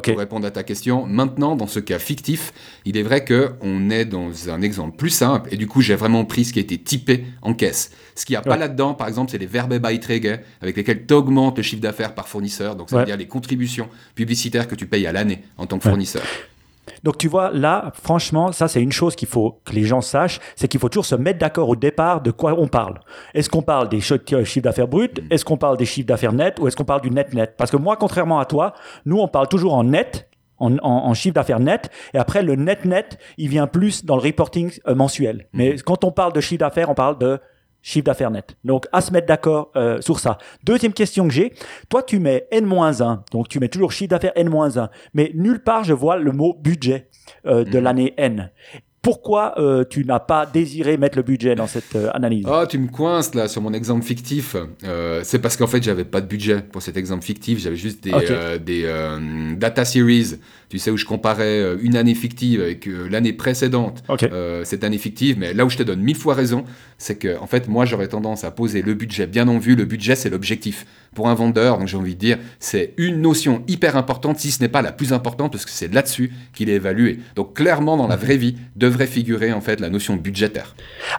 Pour 0.00 0.18
répondre 0.18 0.46
à 0.46 0.50
ta 0.50 0.62
question, 0.62 1.06
maintenant, 1.06 1.56
dans 1.56 1.66
ce 1.66 1.78
cas 1.80 1.98
fictif, 1.98 2.52
il 2.84 2.96
est 2.96 3.02
vrai 3.02 3.24
qu'on 3.24 3.90
est 3.90 4.04
dans 4.04 4.50
un 4.50 4.60
exemple 4.62 4.96
plus 4.96 5.10
simple, 5.10 5.48
et 5.52 5.56
du 5.56 5.66
coup, 5.66 5.80
j'ai 5.80 5.94
vraiment 5.94 6.24
pris 6.24 6.44
ce 6.44 6.52
qui 6.52 6.58
a 6.58 6.62
été 6.62 6.78
typé 6.78 7.24
en 7.42 7.54
caisse. 7.54 7.92
Ce 8.14 8.24
qu'il 8.24 8.34
n'y 8.34 8.38
a 8.38 8.42
pas 8.42 8.56
là-dedans, 8.56 8.94
par 8.94 9.08
exemple, 9.08 9.30
c'est 9.30 9.38
les 9.38 9.46
Werbebeiträge, 9.46 10.40
avec 10.60 10.76
lesquels 10.76 11.06
tu 11.06 11.14
augmentes 11.14 11.56
le 11.56 11.62
chiffre 11.62 11.82
d'affaires 11.82 12.14
par 12.14 12.28
fournisseur, 12.28 12.76
donc 12.76 12.90
ça 12.90 12.98
veut 12.98 13.04
dire 13.04 13.16
les 13.16 13.28
contributions 13.28 13.88
publicitaires 14.14 14.68
que 14.68 14.74
tu 14.74 14.86
payes 14.86 15.06
à 15.06 15.12
l'année 15.12 15.42
en 15.58 15.66
tant 15.66 15.78
que 15.78 15.88
fournisseur. 15.88 16.22
Donc 17.04 17.18
tu 17.18 17.28
vois, 17.28 17.50
là, 17.52 17.92
franchement, 18.02 18.50
ça 18.50 18.66
c'est 18.66 18.82
une 18.82 18.90
chose 18.90 19.14
qu'il 19.14 19.28
faut 19.28 19.60
que 19.66 19.74
les 19.74 19.84
gens 19.84 20.00
sachent, 20.00 20.40
c'est 20.56 20.68
qu'il 20.68 20.80
faut 20.80 20.88
toujours 20.88 21.04
se 21.04 21.14
mettre 21.14 21.38
d'accord 21.38 21.68
au 21.68 21.76
départ 21.76 22.22
de 22.22 22.30
quoi 22.30 22.54
on 22.58 22.66
parle. 22.66 22.98
Est-ce 23.34 23.50
qu'on 23.50 23.60
parle 23.60 23.90
des 23.90 23.98
euh, 23.98 24.44
chiffres 24.44 24.64
d'affaires 24.64 24.88
bruts? 24.88 25.10
Est-ce 25.30 25.44
qu'on 25.44 25.58
parle 25.58 25.76
des 25.76 25.84
chiffres 25.84 26.08
d'affaires 26.08 26.32
nets? 26.32 26.58
Ou 26.58 26.66
est-ce 26.66 26.76
qu'on 26.76 26.86
parle 26.86 27.02
du 27.02 27.10
net-net 27.10 27.56
Parce 27.58 27.70
que 27.70 27.76
moi, 27.76 27.96
contrairement 27.96 28.38
à 28.38 28.46
toi, 28.46 28.72
nous, 29.04 29.18
on 29.18 29.28
parle 29.28 29.48
toujours 29.48 29.74
en 29.74 29.84
net, 29.84 30.30
en, 30.58 31.12
chiffre 31.12 31.34
d'affaires 31.34 31.60
net. 31.60 31.90
Et 32.14 32.18
après, 32.18 32.42
le 32.42 32.56
net-net, 32.56 33.18
il 33.36 33.50
vient 33.50 33.66
plus 33.66 34.06
dans 34.06 34.16
le 34.16 34.22
reporting 34.22 34.72
euh, 34.88 34.94
mensuel. 34.94 35.46
Mais 35.52 35.76
quand 35.84 36.04
on 36.04 36.10
parle 36.10 36.32
de 36.32 36.40
chiffre 36.40 36.60
d'affaires, 36.60 36.88
on 36.88 36.94
parle 36.94 37.18
de 37.18 37.38
chiffre 37.84 38.06
d'affaires 38.06 38.30
net. 38.30 38.56
Donc, 38.64 38.86
à 38.92 39.00
se 39.00 39.12
mettre 39.12 39.26
d'accord 39.26 39.70
euh, 39.76 40.00
sur 40.00 40.18
ça. 40.18 40.38
Deuxième 40.64 40.94
question 40.94 41.28
que 41.28 41.32
j'ai. 41.34 41.52
Toi, 41.90 42.02
tu 42.02 42.18
mets 42.18 42.48
N-1. 42.50 43.20
Donc, 43.30 43.48
tu 43.48 43.60
mets 43.60 43.68
toujours 43.68 43.92
chiffre 43.92 44.10
d'affaires 44.10 44.32
N-1. 44.34 44.88
Mais 45.12 45.30
nulle 45.34 45.62
part, 45.62 45.84
je 45.84 45.92
vois 45.92 46.16
le 46.16 46.32
mot 46.32 46.56
budget 46.58 47.08
euh, 47.46 47.62
de 47.62 47.78
mhm. 47.78 47.84
l'année 47.84 48.14
N. 48.16 48.50
Pourquoi 49.04 49.54
euh, 49.58 49.84
tu 49.88 50.04
n'as 50.04 50.18
pas 50.18 50.46
désiré 50.46 50.96
mettre 50.96 51.16
le 51.16 51.22
budget 51.22 51.54
dans 51.54 51.68
cette 51.68 51.96
analyse? 52.12 52.44
Oh, 52.48 52.64
tu 52.68 52.78
me 52.78 52.88
coinces 52.88 53.34
là 53.34 53.46
sur 53.46 53.62
mon 53.62 53.72
exemple 53.72 54.04
fictif. 54.04 54.56
c'est 55.22 55.38
parce 55.38 55.56
qu'en 55.56 55.68
fait, 55.68 55.82
j'avais 55.82 56.04
pas 56.04 56.20
de 56.20 56.26
budget 56.26 56.62
pour 56.62 56.82
cet 56.82 56.96
exemple 56.96 57.22
fictif. 57.22 57.60
J'avais 57.60 57.76
juste 57.76 58.02
des, 58.02 58.58
des 58.64 59.56
data 59.56 59.84
series 59.84 60.38
tu 60.74 60.80
sais, 60.80 60.90
où 60.90 60.96
je 60.96 61.04
comparais 61.04 61.60
euh, 61.60 61.76
une 61.82 61.96
année 61.96 62.16
fictive 62.16 62.60
avec 62.60 62.88
euh, 62.88 63.08
l'année 63.08 63.32
précédente, 63.32 64.02
euh, 64.24 64.64
cette 64.64 64.82
année 64.82 64.98
fictive, 64.98 65.38
mais 65.38 65.54
là 65.54 65.64
où 65.64 65.70
je 65.70 65.76
te 65.76 65.84
donne 65.84 66.00
mille 66.00 66.16
fois 66.16 66.34
raison, 66.34 66.64
c'est 66.98 67.14
que, 67.16 67.38
en 67.38 67.46
fait, 67.46 67.68
moi, 67.68 67.84
j'aurais 67.84 68.08
tendance 68.08 68.42
à 68.42 68.50
poser 68.50 68.82
le 68.82 68.94
budget 68.94 69.28
bien 69.28 69.46
en 69.46 69.58
vue. 69.58 69.76
Le 69.76 69.84
budget, 69.84 70.16
c'est 70.16 70.30
l'objectif. 70.30 70.84
Pour 71.14 71.28
un 71.28 71.34
vendeur, 71.34 71.78
donc 71.78 71.86
j'ai 71.86 71.96
envie 71.96 72.16
de 72.16 72.18
dire, 72.18 72.38
c'est 72.58 72.92
une 72.96 73.20
notion 73.20 73.62
hyper 73.68 73.96
importante, 73.96 74.40
si 74.40 74.50
ce 74.50 74.60
n'est 74.60 74.68
pas 74.68 74.82
la 74.82 74.90
plus 74.90 75.12
importante, 75.12 75.52
parce 75.52 75.64
que 75.64 75.70
c'est 75.70 75.94
là-dessus 75.94 76.32
qu'il 76.52 76.68
est 76.68 76.74
évalué. 76.74 77.20
Donc, 77.36 77.54
clairement, 77.54 77.96
dans 77.96 78.08
la 78.08 78.16
vraie 78.16 78.36
vie, 78.36 78.56
de 78.74 78.88
devrait 78.94 79.06
figurer 79.06 79.52
en 79.52 79.60
fait 79.60 79.80
la 79.80 79.90
notion 79.90 80.16
budgétaire. 80.16 80.74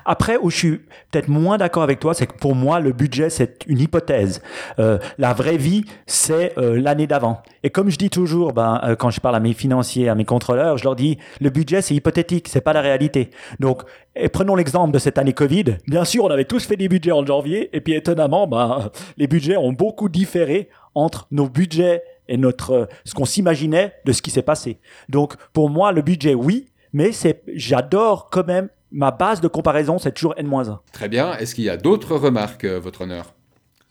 Après, 0.06 0.38
où 0.38 0.50
je 0.50 0.58
suis 0.58 0.78
peut-être 1.12 1.28
moins 1.28 1.58
d'accord 1.58 1.84
avec 1.84 2.00
toi, 2.00 2.14
c'est 2.14 2.26
que 2.26 2.38
pour 2.38 2.56
moi, 2.56 2.80
le 2.80 2.94
budget, 2.94 3.30
c'est 3.30 3.60
une 3.68 3.80
hypothèse. 3.80 4.42
Euh, 4.80 4.98
la 5.18 5.34
vraie 5.34 5.58
vie, 5.58 5.84
c'est 6.08 6.58
euh, 6.58 6.80
l'année 6.80 7.08
d'avant. 7.08 7.44
Et 7.64 7.70
comme 7.70 7.90
je 7.90 7.98
dis 7.98 8.10
toujours, 8.10 8.54
ben, 8.54 8.80
euh, 8.84 8.96
quand 8.96 9.10
je 9.10 9.20
parle 9.20 9.36
à 9.36 9.40
mes 9.40 9.54
financiers, 9.54 10.08
à 10.10 10.16
mes 10.16 10.26
contrôleurs, 10.26 10.78
je 10.78 10.84
leur 10.86 10.96
dis, 10.96 11.18
le 11.42 11.50
budget, 11.50 11.82
c'est 11.82 11.96
hypothétique, 11.96 12.48
c'est 12.48 12.62
pas 12.62 12.74
la 12.74 12.82
réalité. 12.82 13.30
Donc, 13.60 13.84
et 14.16 14.30
prenons 14.30 14.56
l'exemple 14.56 14.94
de 14.94 15.00
cette 15.00 15.18
année 15.18 15.34
Covid. 15.34 15.78
Bien 15.88 16.06
sûr, 16.06 16.24
on 16.24 16.30
avait 16.30 16.46
tous 16.46 16.66
fait 16.66 16.78
des 16.78 16.88
budgets 16.88 17.12
en 17.12 17.26
janvier, 17.26 17.70
et 17.74 17.82
puis 17.82 17.94
étonnamment, 17.94 18.48
ben, 18.48 18.90
les 19.18 19.28
budgets 19.28 19.58
ont 19.58 19.74
beaucoup 19.74 20.08
différé 20.08 20.70
entre 20.94 21.28
nos 21.32 21.50
budgets 21.50 22.04
et 22.28 22.38
notre 22.38 22.88
ce 23.04 23.14
qu'on 23.14 23.26
s'imaginait 23.26 23.94
de 24.06 24.12
ce 24.12 24.22
qui 24.22 24.32
s'est 24.32 24.42
passé. 24.42 24.80
Donc, 25.10 25.36
pour 25.54 25.70
moi, 25.70 25.92
le 25.92 26.02
budget, 26.02 26.34
oui, 26.34 26.68
mais 26.96 27.12
c'est 27.12 27.44
j'adore 27.54 28.30
quand 28.30 28.48
même 28.48 28.70
ma 28.90 29.12
base 29.12 29.42
de 29.42 29.50
comparaison, 29.50 30.00
c'est 30.00 30.14
toujours 30.14 30.34
N-1. 30.38 30.80
Très 30.94 31.10
bien. 31.10 31.34
Est-ce 31.38 31.54
qu'il 31.54 31.66
y 31.66 31.70
a 31.70 31.76
d'autres 31.76 32.16
remarques, 32.16 32.64
euh, 32.64 32.80
votre 32.80 33.02
honneur? 33.02 33.34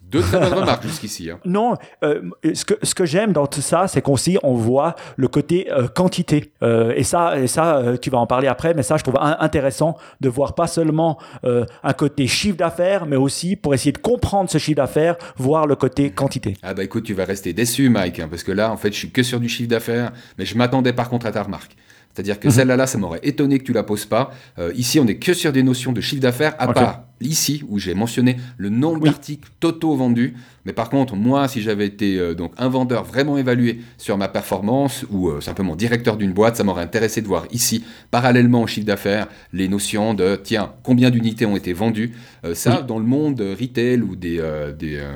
Deux 0.01 0.23
très 0.23 0.41
bonnes 0.41 0.55
remarques 0.61 0.85
jusqu'ici. 0.85 1.31
Hein. 1.31 1.39
Non, 1.45 1.77
euh, 2.03 2.23
ce 2.55 2.65
que, 2.65 2.75
ce 2.83 2.95
que 2.95 3.05
j'aime 3.05 3.35
dans 3.35 3.47
tout 3.47 3.61
ça, 3.61 3.89
c'est 3.89 4.01
qu'on 4.01 4.17
on 4.43 4.55
voit 4.55 4.95
le 5.17 5.29
côté 5.29 5.71
euh, 5.71 5.87
quantité. 5.87 6.53
et 6.63 7.03
ça, 7.05 7.39
et 7.39 7.47
ça 7.47 7.83
tu 8.01 8.09
vas 8.09 8.19
en 8.19 8.27
parler 8.27 8.49
après, 8.49 8.73
mais 8.73 8.83
ça, 8.83 8.97
je 8.97 9.03
trouve 9.03 9.19
intéressant 9.21 9.99
de 10.23 10.31
voir 10.31 10.55
pas 10.55 10.67
seulement 10.67 11.19
un 11.43 11.93
côté 11.93 12.27
chiffre 12.27 12.57
d'affaires, 12.57 13.05
mais 13.05 13.17
aussi 13.17 13.57
pour 13.57 13.75
essayer 13.75 13.93
de 13.93 13.99
comprendre 13.99 14.49
ce 14.49 14.57
chiffre 14.57 14.77
d'affaires, 14.77 15.17
voir 15.37 15.67
le 15.67 15.77
côté 15.77 16.11
quantité. 16.11 16.57
Ah 16.63 16.73
bah 16.73 16.85
écoute, 16.85 17.05
tu 17.05 17.13
vas 17.13 17.27
rester 17.27 17.53
déçu, 17.53 17.91
Mike, 17.91 18.21
hein, 18.21 18.29
parce 18.31 18.45
que 18.45 18.53
là, 18.53 18.73
en 18.73 18.79
fait, 18.79 18.93
je 18.93 18.99
suis 18.99 19.11
que 19.11 19.23
sur 19.23 19.41
du 19.41 19.51
chiffre 19.51 19.69
d'affaires, 19.69 20.13
mais 20.39 20.47
je 20.47 20.57
m'attendais 20.57 20.95
par 20.95 21.11
contre 21.11 21.27
à 21.27 21.33
ta 21.33 21.43
remarque. 21.43 21.77
C'est-à-dire 22.15 22.39
que 22.39 22.47
mhm. 22.47 22.55
celle-là, 22.55 22.87
ça 22.87 22.99
m'aurait 22.99 23.21
étonné 23.25 23.59
que 23.59 23.65
tu 23.65 23.73
la 23.73 23.83
poses 23.83 24.07
pas. 24.07 24.31
Euh, 24.59 24.73
ici, 24.77 25.01
on 25.01 25.05
n'est 25.05 25.17
que 25.17 25.35
sur 25.35 25.53
des 25.53 25.63
notions 25.63 25.93
de 25.93 26.01
chiffre 26.01 26.23
d'affaires, 26.23 26.55
à 26.59 26.73
part 26.73 27.05
ici 27.21 27.63
où 27.69 27.79
j'ai 27.79 27.95
mentionné 27.95 28.37
le 28.57 28.69
nombre 28.69 29.05
d'articles 29.05 29.49
totaux 29.61 29.95
vendus. 29.95 30.35
Mais 30.65 30.73
par 30.73 30.89
contre, 30.89 31.15
moi, 31.15 31.47
si 31.47 31.61
j'avais 31.61 31.87
été 31.87 32.19
euh, 32.19 32.35
donc 32.35 32.53
un 32.57 32.69
vendeur 32.69 33.05
vraiment 33.05 33.37
évalué 33.37 33.81
sur 33.99 34.17
ma 34.17 34.29
performance 34.29 35.05
ou 35.11 35.29
euh, 35.29 35.41
simplement 35.41 35.77
directeur 35.77 36.17
d'une 36.17 36.33
boîte, 36.33 36.57
ça 36.57 36.65
m'aurait 36.65 36.83
intéressé 36.83 37.21
de 37.21 37.27
voir 37.27 37.47
ici, 37.51 37.85
parallèlement 38.11 38.63
au 38.63 38.67
chiffre 38.67 38.87
d'affaires, 38.87 39.29
les 39.53 39.69
notions 39.69 40.15
de 40.15 40.41
tiens, 40.43 40.73
combien 40.83 41.11
d'unités 41.11 41.45
ont 41.45 41.57
été 41.57 41.73
vendues. 41.73 42.13
Euh, 42.45 42.55
ça, 42.55 42.83
dans 42.83 42.99
le 42.99 43.05
monde 43.05 43.41
retail 43.41 44.01
ou 44.01 44.17
des, 44.17 44.43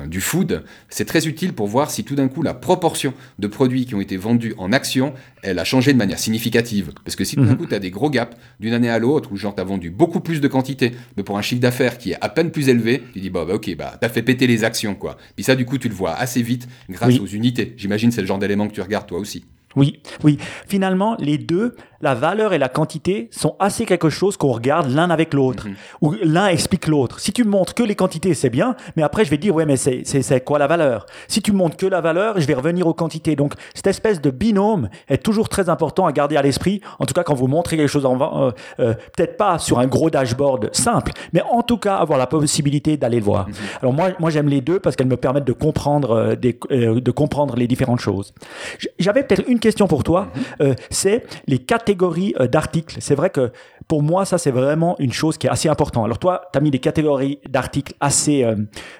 du 0.07 0.21
food, 0.21 0.63
c'est 0.89 1.05
très 1.05 1.27
utile 1.27 1.53
pour 1.53 1.67
voir 1.67 1.89
si 1.89 2.03
tout 2.03 2.15
d'un 2.15 2.27
coup 2.27 2.43
la 2.43 2.53
proportion 2.53 3.13
de 3.39 3.47
produits 3.47 3.85
qui 3.85 3.95
ont 3.95 4.01
été 4.01 4.17
vendus 4.17 4.53
en 4.57 4.71
action, 4.71 5.13
elle 5.41 5.59
a 5.59 5.63
changé 5.63 5.93
de 5.93 5.97
manière 5.97 6.19
significative. 6.19 6.91
Parce 7.03 7.15
que 7.15 7.23
si 7.23 7.35
tout 7.35 7.45
d'un 7.45 7.51
mhm. 7.51 7.57
coup 7.57 7.65
tu 7.65 7.75
as 7.75 7.79
des 7.79 7.91
gros 7.91 8.09
gaps 8.09 8.35
d'une 8.59 8.73
année 8.73 8.89
à 8.89 8.99
l'autre, 8.99 9.31
où 9.31 9.37
genre 9.37 9.55
tu 9.55 9.61
as 9.61 9.63
vendu 9.63 9.89
beaucoup 9.89 10.19
plus 10.19 10.41
de 10.41 10.47
quantité, 10.47 10.93
mais 11.17 11.23
pour 11.23 11.37
un 11.37 11.41
chiffre 11.41 11.61
d'affaires 11.61 11.88
qui 11.97 12.11
est 12.11 12.17
à 12.21 12.29
peine 12.29 12.51
plus 12.51 12.69
élevé, 12.69 13.03
tu 13.13 13.19
dis 13.19 13.29
bah, 13.29 13.45
bah 13.45 13.55
ok, 13.55 13.75
bah 13.75 13.97
t'as 13.99 14.09
fait 14.09 14.21
péter 14.21 14.47
les 14.47 14.63
actions 14.63 14.95
quoi. 14.95 15.17
Puis 15.35 15.43
ça, 15.43 15.55
du 15.55 15.65
coup, 15.65 15.77
tu 15.77 15.89
le 15.89 15.95
vois 15.95 16.13
assez 16.13 16.41
vite 16.41 16.67
grâce 16.89 17.19
aux 17.19 17.25
unités. 17.25 17.73
J'imagine 17.77 18.11
c'est 18.11 18.21
le 18.21 18.27
genre 18.27 18.39
d'élément 18.39 18.67
que 18.67 18.73
tu 18.73 18.81
regardes 18.81 19.07
toi 19.07 19.19
aussi. 19.19 19.45
Oui, 19.75 19.99
oui. 20.23 20.37
Finalement, 20.67 21.15
les 21.19 21.37
deux, 21.37 21.75
la 22.01 22.15
valeur 22.15 22.53
et 22.53 22.57
la 22.57 22.69
quantité 22.69 23.29
sont 23.31 23.55
assez 23.59 23.85
quelque 23.85 24.09
chose 24.09 24.37
qu'on 24.37 24.51
regarde 24.51 24.89
l'un 24.89 25.09
avec 25.09 25.33
l'autre, 25.33 25.67
mhm. 25.67 25.75
ou 26.01 26.15
l'un 26.23 26.47
explique 26.47 26.87
l'autre. 26.87 27.19
Si 27.19 27.33
tu 27.33 27.43
montres 27.43 27.73
que 27.73 27.83
les 27.83 27.95
quantités, 27.95 28.33
c'est 28.33 28.49
bien, 28.49 28.75
mais 28.95 29.03
après 29.03 29.25
je 29.25 29.29
vais 29.29 29.37
dire, 29.37 29.53
ouais, 29.55 29.65
mais 29.65 29.77
c'est 29.77 30.43
quoi 30.43 30.59
la 30.59 30.67
valeur? 30.67 31.05
Si 31.27 31.41
tu 31.41 31.51
montres 31.51 31.77
que 31.77 31.85
la 31.85 32.01
valeur, 32.01 32.39
je 32.39 32.47
vais 32.47 32.53
revenir 32.53 32.87
aux 32.87 32.93
quantités. 32.93 33.35
Donc 33.35 33.53
cette 33.73 33.87
espèce 33.87 34.21
de 34.21 34.29
binôme 34.29 34.89
est 35.07 35.23
toujours 35.23 35.49
très 35.49 35.69
important 35.69 36.05
à 36.05 36.11
garder 36.11 36.37
à 36.37 36.41
l'esprit, 36.41 36.81
en 36.99 37.05
tout 37.05 37.13
cas 37.13 37.23
quand 37.23 37.33
vous 37.33 37.47
montrez 37.47 37.77
quelque 37.77 37.87
chose 37.87 38.05
en 38.05 38.19
euh, 38.19 38.51
euh, 38.79 38.93
peut-être 39.15 39.37
pas 39.37 39.59
sur 39.59 39.79
un 39.79 39.87
gros 39.87 40.09
dashboard 40.09 40.69
simple, 40.73 41.11
mais 41.33 41.41
en 41.41 41.61
tout 41.61 41.77
cas 41.77 41.95
avoir 41.95 42.17
la 42.17 42.27
possibilité 42.27 42.97
d'aller 42.97 43.19
le 43.19 43.25
voir. 43.25 43.47
Mhm. 43.47 43.53
Alors 43.81 43.93
moi, 43.93 44.09
moi 44.19 44.29
j'aime 44.29 44.47
les 44.47 44.61
deux 44.61 44.79
parce 44.79 44.95
qu'elles 44.95 45.07
me 45.07 45.17
permettent 45.17 45.45
de 45.45 45.53
comprendre, 45.53 46.11
euh, 46.11 46.35
des, 46.35 46.57
de 46.69 47.11
comprendre 47.11 47.55
les 47.55 47.67
différentes 47.67 47.99
choses. 47.99 48.33
J'avais 48.99 49.23
peut-être 49.23 49.47
une 49.47 49.59
question 49.59 49.87
pour 49.87 50.03
toi, 50.03 50.27
mhm. 50.59 50.75
c'est 50.89 51.25
les 51.47 51.59
quatre 51.59 51.88
catégories 51.89 52.35
euh, 52.39 52.47
d'articles. 52.47 52.97
C'est 52.99 53.15
vrai 53.15 53.31
que 53.31 53.51
pour 53.87 54.03
moi, 54.03 54.23
ça, 54.25 54.37
c'est 54.37 54.51
vraiment 54.51 54.95
une 54.99 55.11
chose 55.11 55.37
qui 55.39 55.47
est 55.47 55.49
assez 55.49 55.69
importante. 55.69 56.05
Alors 56.05 56.19
toi, 56.19 56.41
tu 56.53 56.59
as 56.59 56.61
mis 56.61 56.69
des 56.69 56.79
catégories 56.79 57.39
d'articles 57.49 57.93
assez, 57.99 58.43
euh, 58.43 58.55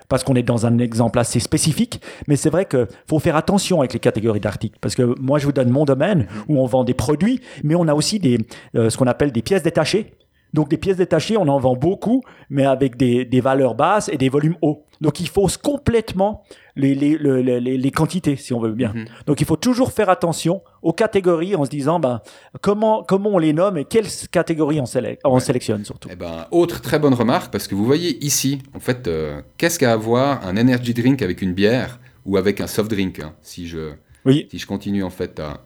parce 0.07 0.23
qu'on 0.23 0.35
est 0.35 0.43
dans 0.43 0.65
un 0.65 0.79
exemple 0.79 1.19
assez 1.19 1.39
spécifique, 1.39 2.01
mais 2.27 2.35
c'est 2.35 2.49
vrai 2.49 2.65
qu'il 2.65 2.87
faut 3.07 3.19
faire 3.19 3.35
attention 3.35 3.79
avec 3.79 3.93
les 3.93 3.99
catégories 3.99 4.39
d'articles. 4.39 4.77
Parce 4.81 4.95
que 4.95 5.15
moi, 5.21 5.37
je 5.37 5.45
vous 5.45 5.51
donne 5.51 5.69
mon 5.69 5.85
domaine 5.85 6.27
où 6.47 6.59
on 6.59 6.65
vend 6.65 6.83
des 6.83 6.95
produits, 6.95 7.41
mais 7.63 7.75
on 7.75 7.87
a 7.87 7.93
aussi 7.93 8.19
des, 8.19 8.39
euh, 8.75 8.89
ce 8.89 8.97
qu'on 8.97 9.07
appelle 9.07 9.31
des 9.31 9.43
pièces 9.43 9.61
détachées. 9.61 10.13
Donc 10.53 10.69
des 10.69 10.77
pièces 10.77 10.97
détachées, 10.97 11.37
on 11.37 11.47
en 11.47 11.59
vend 11.59 11.75
beaucoup, 11.75 12.23
mais 12.49 12.65
avec 12.65 12.97
des, 12.97 13.25
des 13.25 13.41
valeurs 13.41 13.75
basses 13.75 14.09
et 14.09 14.17
des 14.17 14.29
volumes 14.29 14.55
hauts. 14.61 14.85
Donc 15.01 15.19
il 15.19 15.29
fausse 15.29 15.57
complètement 15.57 16.43
les, 16.75 16.95
les, 16.95 17.17
les, 17.17 17.59
les, 17.77 17.91
quantités, 17.91 18.35
si 18.35 18.53
on 18.53 18.59
veut 18.59 18.73
bien. 18.73 18.93
Mhm. 18.93 19.05
Donc 19.27 19.41
il 19.41 19.47
faut 19.47 19.55
toujours 19.55 19.91
faire 19.91 20.09
attention 20.09 20.61
aux 20.81 20.93
catégories 20.93 21.55
en 21.55 21.65
se 21.65 21.69
disant 21.69 21.99
ben, 21.99 22.21
comment, 22.61 23.03
comment 23.03 23.31
on 23.31 23.37
les 23.37 23.53
nomme 23.53 23.77
et 23.77 23.85
quelles 23.85 24.07
catégories 24.31 24.81
on, 24.81 24.85
on 25.25 25.39
sélectionne 25.39 25.85
surtout. 25.85 26.09
Eh 26.11 26.15
ben, 26.15 26.47
autre 26.51 26.81
très 26.81 26.99
bonne 26.99 27.13
remarque, 27.13 27.51
parce 27.51 27.67
que 27.67 27.75
vous 27.75 27.85
voyez 27.85 28.23
ici, 28.25 28.61
en 28.75 28.79
fait, 28.79 29.07
euh, 29.07 29.41
qu'est-ce 29.57 29.79
qu'à 29.79 29.93
avoir 29.93 30.45
un 30.45 30.57
energy 30.57 30.93
drink 30.93 31.21
avec 31.21 31.41
une 31.41 31.53
bière 31.53 31.99
ou 32.25 32.37
avec 32.37 32.61
un 32.61 32.67
soft 32.67 32.89
drink 32.89 33.19
hein, 33.19 33.33
si, 33.41 33.67
je, 33.67 33.93
oui. 34.25 34.47
si 34.51 34.59
je 34.59 34.67
continue 34.67 35.03
en 35.03 35.09
fait 35.09 35.39
à 35.39 35.61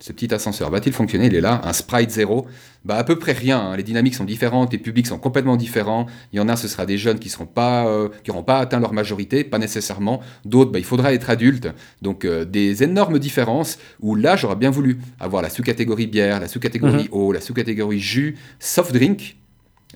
ce 0.00 0.12
petit 0.12 0.34
ascenseur 0.34 0.70
va-t-il 0.70 0.92
fonctionner? 0.92 1.26
Il 1.26 1.34
est 1.34 1.40
là, 1.40 1.60
un 1.64 1.72
sprite 1.72 2.10
zéro. 2.10 2.46
Bah, 2.84 2.96
à 2.96 3.04
peu 3.04 3.16
près 3.16 3.32
rien. 3.32 3.58
Hein. 3.58 3.76
Les 3.76 3.82
dynamiques 3.82 4.14
sont 4.14 4.24
différentes, 4.24 4.72
les 4.72 4.78
publics 4.78 5.06
sont 5.06 5.18
complètement 5.18 5.56
différents. 5.56 6.06
Il 6.32 6.36
y 6.36 6.40
en 6.40 6.48
a, 6.48 6.56
ce 6.56 6.68
sera 6.68 6.84
des 6.84 6.98
jeunes 6.98 7.18
qui 7.18 7.30
n'auront 7.30 7.46
pas, 7.46 7.86
euh, 7.86 8.08
pas 8.44 8.58
atteint 8.58 8.80
leur 8.80 8.92
majorité, 8.92 9.44
pas 9.44 9.58
nécessairement. 9.58 10.20
D'autres, 10.44 10.72
bah, 10.72 10.78
il 10.78 10.84
faudra 10.84 11.14
être 11.14 11.30
adulte. 11.30 11.68
Donc, 12.02 12.24
euh, 12.24 12.44
des 12.44 12.82
énormes 12.82 13.18
différences 13.18 13.78
où 14.00 14.14
là, 14.16 14.36
j'aurais 14.36 14.56
bien 14.56 14.70
voulu 14.70 14.98
avoir 15.18 15.42
la 15.42 15.48
sous-catégorie 15.48 16.06
bière, 16.06 16.40
la 16.40 16.48
sous-catégorie 16.48 17.04
mhm. 17.04 17.08
eau, 17.12 17.32
la 17.32 17.40
sous-catégorie 17.40 18.00
jus, 18.00 18.36
soft 18.58 18.92
drink 18.92 19.36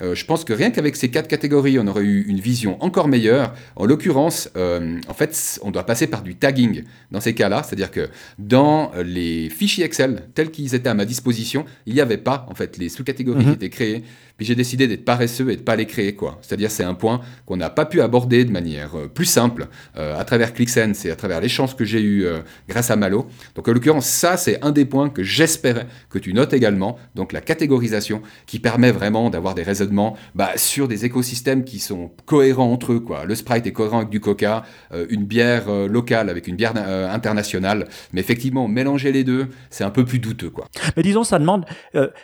euh, 0.03 0.15
je 0.15 0.25
pense 0.25 0.45
que 0.45 0.53
rien 0.53 0.71
qu'avec 0.71 0.97
ces 0.97 1.11
quatre 1.11 1.29
catégories, 1.29 1.79
on 1.79 1.87
aurait 1.87 2.05
eu 2.05 2.23
une 2.29 2.41
vision 2.41 2.83
encore 2.83 3.09
meilleure. 3.09 3.55
En 3.77 3.85
l'occurrence, 3.85 4.51
euh, 4.57 4.99
en 5.09 5.15
fait, 5.15 5.59
on 5.63 5.71
doit 5.71 5.85
passer 5.85 6.07
par 6.07 6.23
du 6.23 6.35
tagging 6.35 6.85
dans 7.11 7.21
ces 7.21 7.35
cas-là, 7.35 7.63
c'est-à-dire 7.63 7.91
que 7.91 8.09
dans 8.39 8.93
les 9.05 9.51
fichiers 9.51 9.85
Excel 9.85 10.29
tels 10.35 10.51
qu'ils 10.51 10.75
étaient 10.75 10.89
à 10.89 10.95
ma 10.95 11.05
disposition, 11.05 11.65
il 11.87 11.95
n'y 11.95 12.01
avait 12.01 12.19
pas 12.19 12.47
en 12.49 12.55
fait 12.55 12.77
les 12.79 12.89
sous-catégories 12.89 13.41
qui 13.41 13.49
mhm. 13.49 13.55
étaient 13.55 13.71
créées. 13.71 14.05
Puis 14.39 14.47
j'ai 14.47 14.55
décidé 14.55 14.89
d'être 14.89 15.05
paresseux 15.05 15.51
et 15.51 15.57
de 15.57 15.63
pas 15.63 15.77
les 15.77 15.87
créer 15.87 16.15
quoi. 16.15 16.39
C'est-à-dire 16.41 16.71
c'est 16.71 16.85
un 16.85 16.95
point 16.95 17.21
qu'on 17.45 17.57
n'a 17.59 17.69
pas 17.69 17.85
pu 17.85 18.01
aborder 18.01 18.47
de 18.47 18.51
manière 18.51 18.97
euh, 18.97 19.09
plus 19.09 19.27
simple 19.27 19.69
à 19.95 20.25
travers 20.25 20.55
ClickSense 20.55 21.05
et 21.05 21.11
à 21.11 21.17
travers 21.17 21.41
les 21.41 21.49
chances 21.49 21.75
que 21.75 21.85
j'ai 21.85 22.01
eues 22.01 22.25
grâce 22.69 22.91
à 22.91 22.97
Malo. 22.97 23.27
Donc 23.55 23.69
en 23.69 23.73
l'occurrence, 23.73 24.07
ça 24.07 24.37
c'est 24.37 24.63
un 24.65 24.71
des 24.71 24.85
points 24.85 25.11
que 25.11 25.23
j'espérais 25.23 25.87
que 26.09 26.19
tu 26.19 26.33
notes 26.33 26.53
également. 26.53 26.99
Donc 27.15 27.33
la 27.33 27.41
catégorisation 27.41 28.23
qui 28.47 28.59
permet 28.59 28.93
vraiment 28.93 29.29
d'avoir 29.31 29.55
des 29.55 29.63
raisonnements 29.63 30.17
bah, 30.35 30.53
sur 30.57 30.89
des 30.89 31.05
écosystèmes 31.05 31.65
qui 31.65 31.79
sont 31.79 32.11
cohérents 32.27 32.73
entre 32.73 32.93
eux. 32.93 33.01
Quoi. 33.01 33.25
Le 33.25 33.35
Sprite 33.35 33.67
est 33.67 33.73
cohérent 33.73 33.99
avec 33.99 34.11
du 34.11 34.21
coca, 34.21 34.65
euh, 34.93 35.07
une 35.11 35.25
bière 35.25 35.65
euh, 35.69 35.89
locale 35.89 36.29
avec 36.29 36.47
une 36.49 36.57
bière 36.57 36.75
euh, 36.77 37.11
internationale. 37.11 37.89
Mais 38.13 38.21
effectivement, 38.21 38.69
mélanger 38.69 39.13
les 39.13 39.25
deux, 39.25 39.49
c'est 39.71 39.85
un 39.85 39.91
peu 39.91 40.05
plus 40.05 40.19
douteux. 40.19 40.51
Quoi. 40.51 40.67
Mais 40.97 41.03
disons, 41.03 41.25
ça 41.25 41.39
demande. 41.39 41.65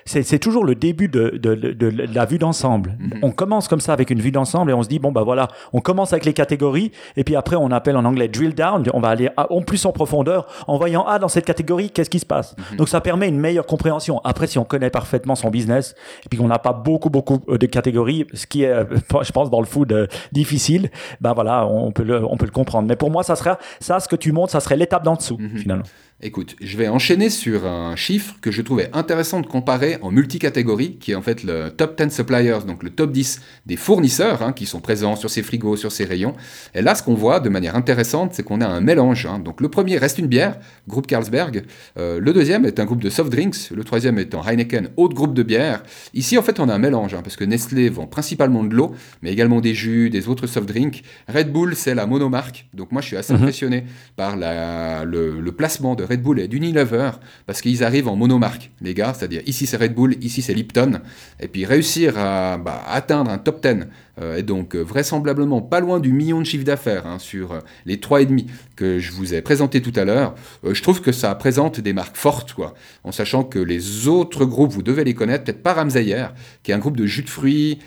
c'est 0.05 0.39
toujours 0.39 0.65
le 0.65 0.75
début 0.75 1.09
de, 1.09 2.04
la 2.13 2.25
vue 2.25 2.39
d'ensemble. 2.39 2.97
Mhm. 2.99 3.21
On 3.23 3.31
commence 3.31 3.69
comme 3.69 3.81
ça 3.81 3.93
avec 3.93 4.11
une 4.11 4.21
vue 4.21 4.31
d'ensemble 4.31 4.71
et 4.71 4.75
on 4.75 4.83
se 4.83 4.89
dit, 4.89 4.99
bon, 4.99 5.13
bah 5.13 5.23
voilà, 5.23 5.49
on 5.73 5.81
commence 5.81 6.13
avec 6.13 6.25
les 6.25 6.33
catégories 6.33 6.93
et 7.17 7.25
puis 7.25 7.37
après, 7.37 7.57
on 7.57 7.71
appelle 7.71 7.97
en 7.97 8.05
anglais 8.05 8.29
drill 8.29 8.55
down. 8.55 8.85
On 8.93 9.01
va 9.01 9.09
aller 9.09 9.31
en 9.37 9.63
plus 9.63 9.85
en 9.87 9.93
profondeur 9.93 10.47
en 10.67 10.77
voyant, 10.77 11.05
ah, 11.07 11.19
dans 11.19 11.29
cette 11.29 11.45
catégorie, 11.45 11.91
qu'est-ce 11.91 12.11
qui 12.11 12.19
se 12.19 12.27
passe? 12.27 12.55
Mhm. 12.57 12.77
Donc, 12.79 12.89
ça 12.89 13.01
permet 13.01 13.29
une 13.29 13.39
meilleure 13.39 13.67
compréhension. 13.67 14.21
Après, 14.25 14.47
si 14.47 14.59
on 14.59 14.65
connaît 14.65 14.91
parfaitement 14.91 15.35
son 15.35 15.51
business 15.51 15.95
et 16.25 16.29
puis 16.29 16.39
qu'on 16.39 16.49
n'a 16.49 16.59
pas 16.59 16.73
beaucoup, 16.73 17.11
beaucoup 17.11 17.41
de 17.49 17.67
catégories, 17.67 18.27
ce 18.35 18.47
qui 18.47 18.63
est, 18.63 18.71
euh, 18.71 18.85
je 19.23 19.33
pense, 19.33 19.51
dans 19.51 19.61
le 19.61 19.67
food 19.67 19.93
euh, 19.93 20.07
difficile, 20.33 20.91
ben 21.21 21.33
voilà, 21.33 21.67
on 21.67 21.93
peut, 21.93 22.05
le, 22.05 22.25
on 22.25 22.37
peut 22.37 22.47
le 22.47 22.53
comprendre. 22.53 22.89
Mais 22.89 22.97
pour 22.97 23.11
moi, 23.11 23.23
ça 23.23 23.37
serait, 23.37 23.57
ça, 23.81 24.01
ce 24.01 24.09
que 24.09 24.17
tu 24.17 24.33
montres, 24.33 24.53
ça 24.53 24.61
serait 24.61 24.77
l'étape 24.77 25.05
d'en 25.05 25.15
dessous, 25.15 25.39
mhm. 25.39 25.59
finalement. 25.59 25.85
Écoute, 26.23 26.55
je 26.61 26.77
vais 26.77 26.87
enchaîner 26.87 27.29
sur 27.29 27.67
un 27.67 27.97
chiffre 27.97 28.37
que 28.41 28.53
je 28.53 28.63
trouvais 28.63 28.89
intéressant 28.93 29.41
de 29.41 29.47
comparer 29.47 29.99
en 30.01 30.13
multicatégorie, 30.13 30.97
qui 30.97 31.11
est 31.11 31.17
en 31.17 31.23
fait 31.23 31.43
le 31.43 31.71
top 31.71 32.01
10 32.01 32.15
suppliers, 32.15 32.59
donc 32.67 32.85
le 32.85 32.91
top 32.91 33.11
10 33.11 33.41
des 33.67 33.77
fournisseurs 33.77 34.41
hein, 34.41 34.53
qui 34.53 34.65
sont 34.65 34.81
présents 34.81 35.17
sur 35.17 35.29
ces 35.29 35.43
frigos, 35.43 35.77
sur 35.77 35.91
ces 35.91 36.05
rayons. 36.05 36.35
Et 36.73 36.83
là, 36.83 36.95
ce 36.95 37.03
qu'on 37.03 37.15
voit 37.15 37.41
de 37.41 37.49
manière 37.49 37.75
intéressante, 37.75 38.33
c'est 38.33 38.45
qu'on 38.45 38.61
a 38.61 38.67
un 38.67 38.81
mélange. 38.81 39.27
Hein. 39.27 39.41
Donc 39.41 39.61
le 39.61 39.69
premier 39.69 39.99
reste 39.99 40.19
une 40.19 40.29
bière, 40.29 40.57
groupe 40.87 41.09
Carlsberg. 41.09 41.65
Euh, 41.99 42.21
le 42.21 42.33
deuxième 42.33 42.65
est 42.65 42.79
un 42.79 42.85
groupe 42.85 43.03
de 43.03 43.11
soft 43.11 43.31
drinks. 43.31 43.71
Le 43.75 43.83
troisième 43.83 44.17
étant 44.19 44.43
Heineken, 44.47 44.91
autre 44.97 45.15
groupe 45.15 45.35
de 45.35 45.43
bière. 45.43 45.83
Ici, 46.15 46.39
en 46.39 46.43
fait, 46.43 46.61
on 46.61 46.69
a 46.69 46.75
un 46.75 46.79
mélange, 46.79 47.13
hein, 47.15 47.23
parce 47.25 47.35
que 47.35 47.45
Nestlé 47.45 47.89
vend 47.89 48.07
principalement 48.07 48.63
de 48.63 48.75
l'eau, 48.75 48.95
mais 49.21 49.33
également 49.33 49.61
des 49.61 49.75
jus, 49.75 50.11
des 50.11 50.29
autres 50.29 50.47
soft 50.47 50.69
drinks. 50.69 51.03
Red 51.27 51.53
Bull, 51.53 51.75
c'est 51.75 51.95
la 51.95 52.07
monomarque. 52.07 52.67
Donc 52.73 52.93
moi, 52.93 53.03
je 53.03 53.09
suis 53.09 53.17
assez 53.17 53.33
mhm. 53.33 53.41
impressionné 53.41 53.85
par 54.15 54.37
la, 54.37 55.05
le, 55.05 55.41
le 55.41 55.53
placement 55.53 55.97
de 55.97 56.04
Red 56.05 56.23
Bull 56.23 56.41
et 56.41 56.49
d'Unilever, 56.49 57.11
parce 57.47 57.61
qu'ils 57.61 57.83
arrivent 57.83 58.09
en 58.09 58.17
monomarque, 58.17 58.71
les 58.81 58.95
gars, 58.95 59.15
c'est-à-dire 59.15 59.43
ici 59.47 59.67
c'est 59.67 59.77
Red 59.77 59.95
Bull, 59.95 60.17
ici 60.21 60.43
c'est 60.43 60.55
Lipton, 60.55 61.01
et 61.41 61.49
puis 61.49 61.65
réussir 61.65 62.19
à 62.19 62.59
bah, 62.59 62.83
atteindre 62.89 63.31
un 63.31 63.39
top 63.39 63.63
10 63.63 63.69
euh, 63.69 64.14
et 64.21 64.43
donc 64.43 64.77
euh, 64.77 64.81
vraisemblablement 64.81 65.61
pas 65.61 65.81
loin 65.81 65.99
du 65.99 66.13
million 66.13 66.41
de 66.41 66.47
chiffre 66.47 66.65
d'affaires 66.65 67.07
hein, 67.07 67.19
sur 67.19 67.53
euh, 67.53 67.59
les 67.85 67.97
3,5 67.97 68.47
que 68.77 68.99
je 68.99 69.13
vous 69.13 69.35
ai 69.35 69.43
présenté 69.43 69.81
tout 69.81 69.93
à 69.95 70.05
l'heure, 70.05 70.35
je 70.69 70.83
trouve 70.83 71.01
que 71.01 71.13
ça 71.13 71.33
présente 71.37 71.79
des 71.79 71.93
marques 71.93 72.17
fortes, 72.17 72.55
quoi, 72.55 72.75
en 73.05 73.13
sachant 73.13 73.45
que 73.45 73.61
les 73.61 74.09
autres 74.09 74.45
groupes, 74.45 74.73
vous 74.73 74.83
devez 74.83 75.05
les 75.05 75.15
connaître, 75.15 75.45
peut-être 75.45 75.63
pas 75.63 75.75
Ramsayer, 75.75 76.27
qui 76.65 76.73
est 76.73 76.75
un 76.75 76.81
groupe 76.81 76.97
de 76.97 77.07
jus 77.07 77.23
de 77.23 77.31
fruits 77.31 77.79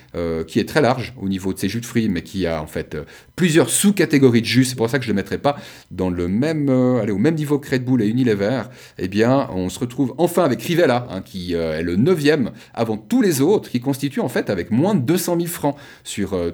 qui 0.48 0.60
est 0.62 0.68
très 0.68 0.80
large 0.80 1.14
au 1.22 1.28
niveau 1.28 1.54
de 1.54 1.60
ses 1.60 1.68
jus 1.68 1.82
de 1.82 1.86
fruits, 1.86 2.08
mais 2.08 2.22
qui 2.22 2.48
a 2.48 2.62
en 2.62 2.68
fait 2.68 2.96
plusieurs 3.36 3.70
sous-catégories 3.70 4.40
de 4.40 4.46
jus, 4.46 4.64
c'est 4.64 4.78
pour 4.78 4.90
ça 4.90 4.98
que 4.98 5.04
je 5.04 5.12
ne 5.12 5.16
les 5.16 5.22
mettrai 5.22 5.40
pas 5.40 5.58
dans 5.92 6.10
le 6.10 6.30
même, 6.30 6.70
allez, 6.70 7.12
au 7.12 7.18
même 7.18 7.36
niveau 7.36 7.60
que 7.60 7.70
Red 7.70 7.84
Bull 7.84 8.02
et 8.02 8.08
Unilever, 8.08 8.64
eh 8.98 9.10
bien 9.10 9.50
on 9.52 9.68
se 9.68 9.80
retrouve 9.80 10.16
enfin 10.18 10.46
avec 10.46 10.62
Rivella, 10.62 11.06
hein, 11.10 11.20
qui 11.20 11.52
est 11.52 11.84
le 11.84 11.98
neuvième 11.98 12.52
avant 12.74 12.96
tous 12.96 13.22
les 13.22 13.42
autres, 13.42 13.70
qui 13.70 13.82
constitue 13.82 14.22
en 14.22 14.30
fait 14.30 14.50
avec 14.50 14.72
moins 14.72 14.96
de 14.96 15.02
200 15.02 15.36
000 15.36 15.48
francs 15.48 15.76
euh, 16.34 16.52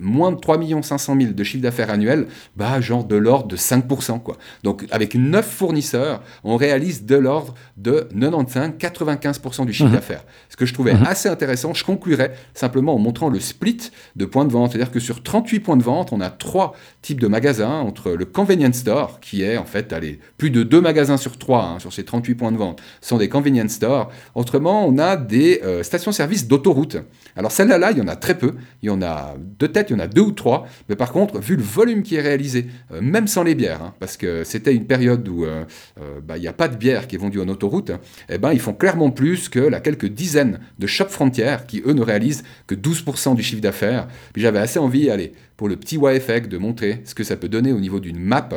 moins 0.00 0.32
de 0.32 0.36
3 0.36 0.58
500 0.82 1.16
000 1.20 1.32
de 1.32 1.44
chiffre 1.44 1.62
d'affaires 1.62 1.90
annuel, 1.90 2.26
bah, 2.56 2.80
genre 2.80 3.04
de 3.04 3.16
l'ordre 3.16 3.48
de 3.48 3.56
5%. 3.56 4.20
Quoi. 4.20 4.36
Donc 4.62 4.86
avec 4.90 5.14
9 5.14 5.46
fournisseurs, 5.46 6.22
on 6.44 6.56
réalise 6.56 7.04
de 7.04 7.16
l'ordre 7.16 7.54
de 7.76 8.08
95-95% 8.14 9.66
du 9.66 9.72
chiffre 9.72 9.88
mhm. 9.88 9.94
d'affaires. 9.94 10.24
Ce 10.48 10.56
que 10.56 10.66
je 10.66 10.74
trouvais 10.74 10.94
mhm. 10.94 11.04
assez 11.06 11.28
intéressant, 11.28 11.74
je 11.74 11.84
conclurai 11.84 12.32
simplement 12.54 12.94
en 12.94 12.98
montrant 12.98 13.28
le 13.28 13.40
split 13.40 13.90
de 14.16 14.24
points 14.24 14.44
de 14.44 14.52
vente. 14.52 14.72
C'est-à-dire 14.72 14.92
que 14.92 15.00
sur 15.00 15.22
38 15.22 15.60
points 15.60 15.76
de 15.76 15.82
vente, 15.82 16.12
on 16.12 16.20
a 16.20 16.30
trois 16.30 16.74
types 17.02 17.20
de 17.20 17.28
magasins 17.28 17.80
entre 17.80 18.12
le 18.12 18.24
convenience 18.24 18.76
store, 18.76 19.20
qui 19.20 19.42
est 19.42 19.56
en 19.56 19.64
fait, 19.64 19.92
allez, 19.92 20.20
plus 20.38 20.50
de 20.50 20.62
2 20.62 20.80
magasins 20.80 21.16
sur 21.16 21.38
3 21.38 21.64
hein, 21.64 21.78
sur 21.78 21.92
ces 21.92 22.04
38 22.04 22.34
points 22.34 22.52
de 22.52 22.56
vente, 22.56 22.80
sont 23.00 23.18
des 23.18 23.28
convenience 23.28 23.72
stores. 23.72 24.10
Autrement, 24.34 24.86
on 24.86 24.98
a 24.98 25.16
des 25.16 25.60
euh, 25.64 25.82
stations-service 25.82 26.48
d'autoroute. 26.48 26.96
Alors 27.36 27.52
celles-là, 27.52 27.78
là, 27.78 27.90
il 27.90 27.98
y 27.98 28.02
en 28.02 28.08
a 28.08 28.16
très 28.16 28.36
peu. 28.36 28.54
Il 28.82 28.86
y 28.86 28.90
en 28.90 29.02
a 29.02 29.34
de 29.58 29.66
il 29.90 29.94
y 29.94 29.96
en 29.96 29.98
a 29.98 30.06
deux 30.06 30.22
ou 30.22 30.32
trois. 30.32 30.66
Mais 30.88 30.96
par 30.96 31.12
contre, 31.12 31.38
vu 31.38 31.56
le 31.56 31.62
volume 31.62 32.02
qui 32.02 32.16
est 32.16 32.20
réalisé, 32.20 32.66
euh, 32.92 33.00
même 33.00 33.26
sans 33.26 33.42
les 33.42 33.54
bières, 33.54 33.82
hein, 33.82 33.94
parce 34.00 34.16
que 34.16 34.44
c'était 34.44 34.74
une 34.74 34.86
période 34.86 35.26
où 35.28 35.44
euh, 35.44 35.64
euh, 36.00 36.20
bah, 36.20 36.36
il 36.36 36.40
n'y 36.40 36.48
a 36.48 36.52
pas 36.52 36.68
de 36.68 36.76
bière 36.76 37.06
qui 37.06 37.16
est 37.16 37.18
vendue 37.18 37.40
en 37.40 37.48
autoroute, 37.48 37.92
eh 38.28 38.38
ben, 38.38 38.52
ils 38.52 38.60
font 38.60 38.74
clairement 38.74 39.10
plus 39.10 39.48
que 39.48 39.60
la 39.60 39.80
quelques 39.80 40.06
dizaines 40.06 40.60
de 40.78 40.86
shop 40.86 41.08
frontières 41.08 41.66
qui, 41.66 41.82
eux, 41.86 41.92
ne 41.92 42.02
réalisent 42.02 42.44
que 42.66 42.74
12% 42.74 43.34
du 43.34 43.42
chiffre 43.42 43.62
d'affaires. 43.62 44.08
Puis 44.32 44.42
j'avais 44.42 44.58
assez 44.58 44.78
envie, 44.78 45.10
allez, 45.10 45.32
pour 45.56 45.68
le 45.68 45.76
petit 45.76 45.96
y 45.96 46.48
de 46.48 46.58
montrer 46.58 47.02
ce 47.04 47.14
que 47.14 47.24
ça 47.24 47.36
peut 47.36 47.48
donner 47.48 47.72
au 47.72 47.80
niveau 47.80 48.00
d'une 48.00 48.18
map. 48.18 48.48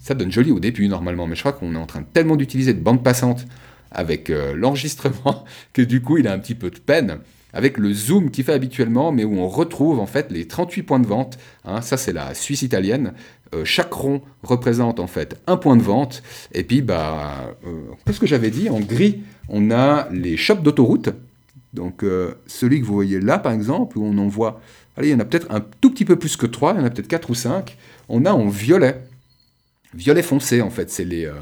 Ça 0.00 0.14
donne 0.14 0.30
joli 0.30 0.50
au 0.50 0.60
début 0.60 0.88
normalement, 0.88 1.26
mais 1.26 1.34
je 1.34 1.40
crois 1.40 1.52
qu'on 1.52 1.74
est 1.74 1.78
en 1.78 1.86
train 1.86 2.02
tellement 2.02 2.36
d'utiliser 2.36 2.74
de 2.74 2.80
bande 2.80 3.02
passante 3.02 3.46
avec 3.90 4.30
l'enregistrement 4.54 5.44
que 5.72 5.82
du 5.82 6.02
coup 6.02 6.18
il 6.18 6.26
a 6.26 6.32
un 6.32 6.38
petit 6.38 6.54
peu 6.54 6.70
de 6.70 6.78
peine 6.78 7.20
avec 7.54 7.78
le 7.78 7.92
zoom 7.94 8.30
qu'il 8.30 8.44
fait 8.44 8.52
habituellement, 8.52 9.12
mais 9.12 9.24
où 9.24 9.38
on 9.38 9.48
retrouve 9.48 10.00
en 10.00 10.06
fait 10.06 10.30
les 10.30 10.46
38 10.46 10.82
points 10.82 11.00
de 11.00 11.06
vente. 11.06 11.38
Hein, 11.64 11.80
ça, 11.80 11.96
c'est 11.96 12.12
la 12.12 12.34
Suisse 12.34 12.62
italienne. 12.62 13.14
Euh, 13.54 13.64
chaque 13.64 13.92
rond 13.92 14.20
représente 14.42 15.00
en 15.00 15.06
fait 15.06 15.40
un 15.46 15.56
point 15.56 15.76
de 15.76 15.82
vente. 15.82 16.22
Et 16.52 16.64
puis, 16.64 16.82
bah, 16.82 17.56
euh, 17.66 17.82
qu'est-ce 18.04 18.20
que 18.20 18.26
j'avais 18.26 18.50
dit? 18.50 18.68
En 18.68 18.80
gris, 18.80 19.22
on 19.48 19.70
a 19.70 20.08
les 20.10 20.36
shops 20.36 20.62
d'autoroute. 20.62 21.10
Donc, 21.72 22.02
euh, 22.02 22.34
celui 22.46 22.80
que 22.80 22.86
vous 22.86 22.94
voyez 22.94 23.20
là, 23.20 23.38
par 23.38 23.52
exemple, 23.52 23.98
où 23.98 24.04
on 24.04 24.18
en 24.18 24.28
voit, 24.28 24.60
allez, 24.96 25.08
il 25.08 25.12
y 25.12 25.14
en 25.14 25.20
a 25.20 25.24
peut-être 25.24 25.50
un 25.50 25.60
tout 25.80 25.90
petit 25.90 26.04
peu 26.04 26.16
plus 26.16 26.36
que 26.36 26.46
3, 26.46 26.74
il 26.74 26.80
y 26.80 26.82
en 26.82 26.86
a 26.86 26.90
peut-être 26.90 27.08
4 27.08 27.30
ou 27.30 27.34
5. 27.34 27.76
On 28.08 28.24
a 28.26 28.32
en 28.32 28.48
violet 28.48 29.00
Violet 29.96 30.22
foncé, 30.22 30.60
en 30.60 30.70
fait, 30.70 30.90
c'est 30.90 31.04
les, 31.04 31.24
euh, 31.24 31.34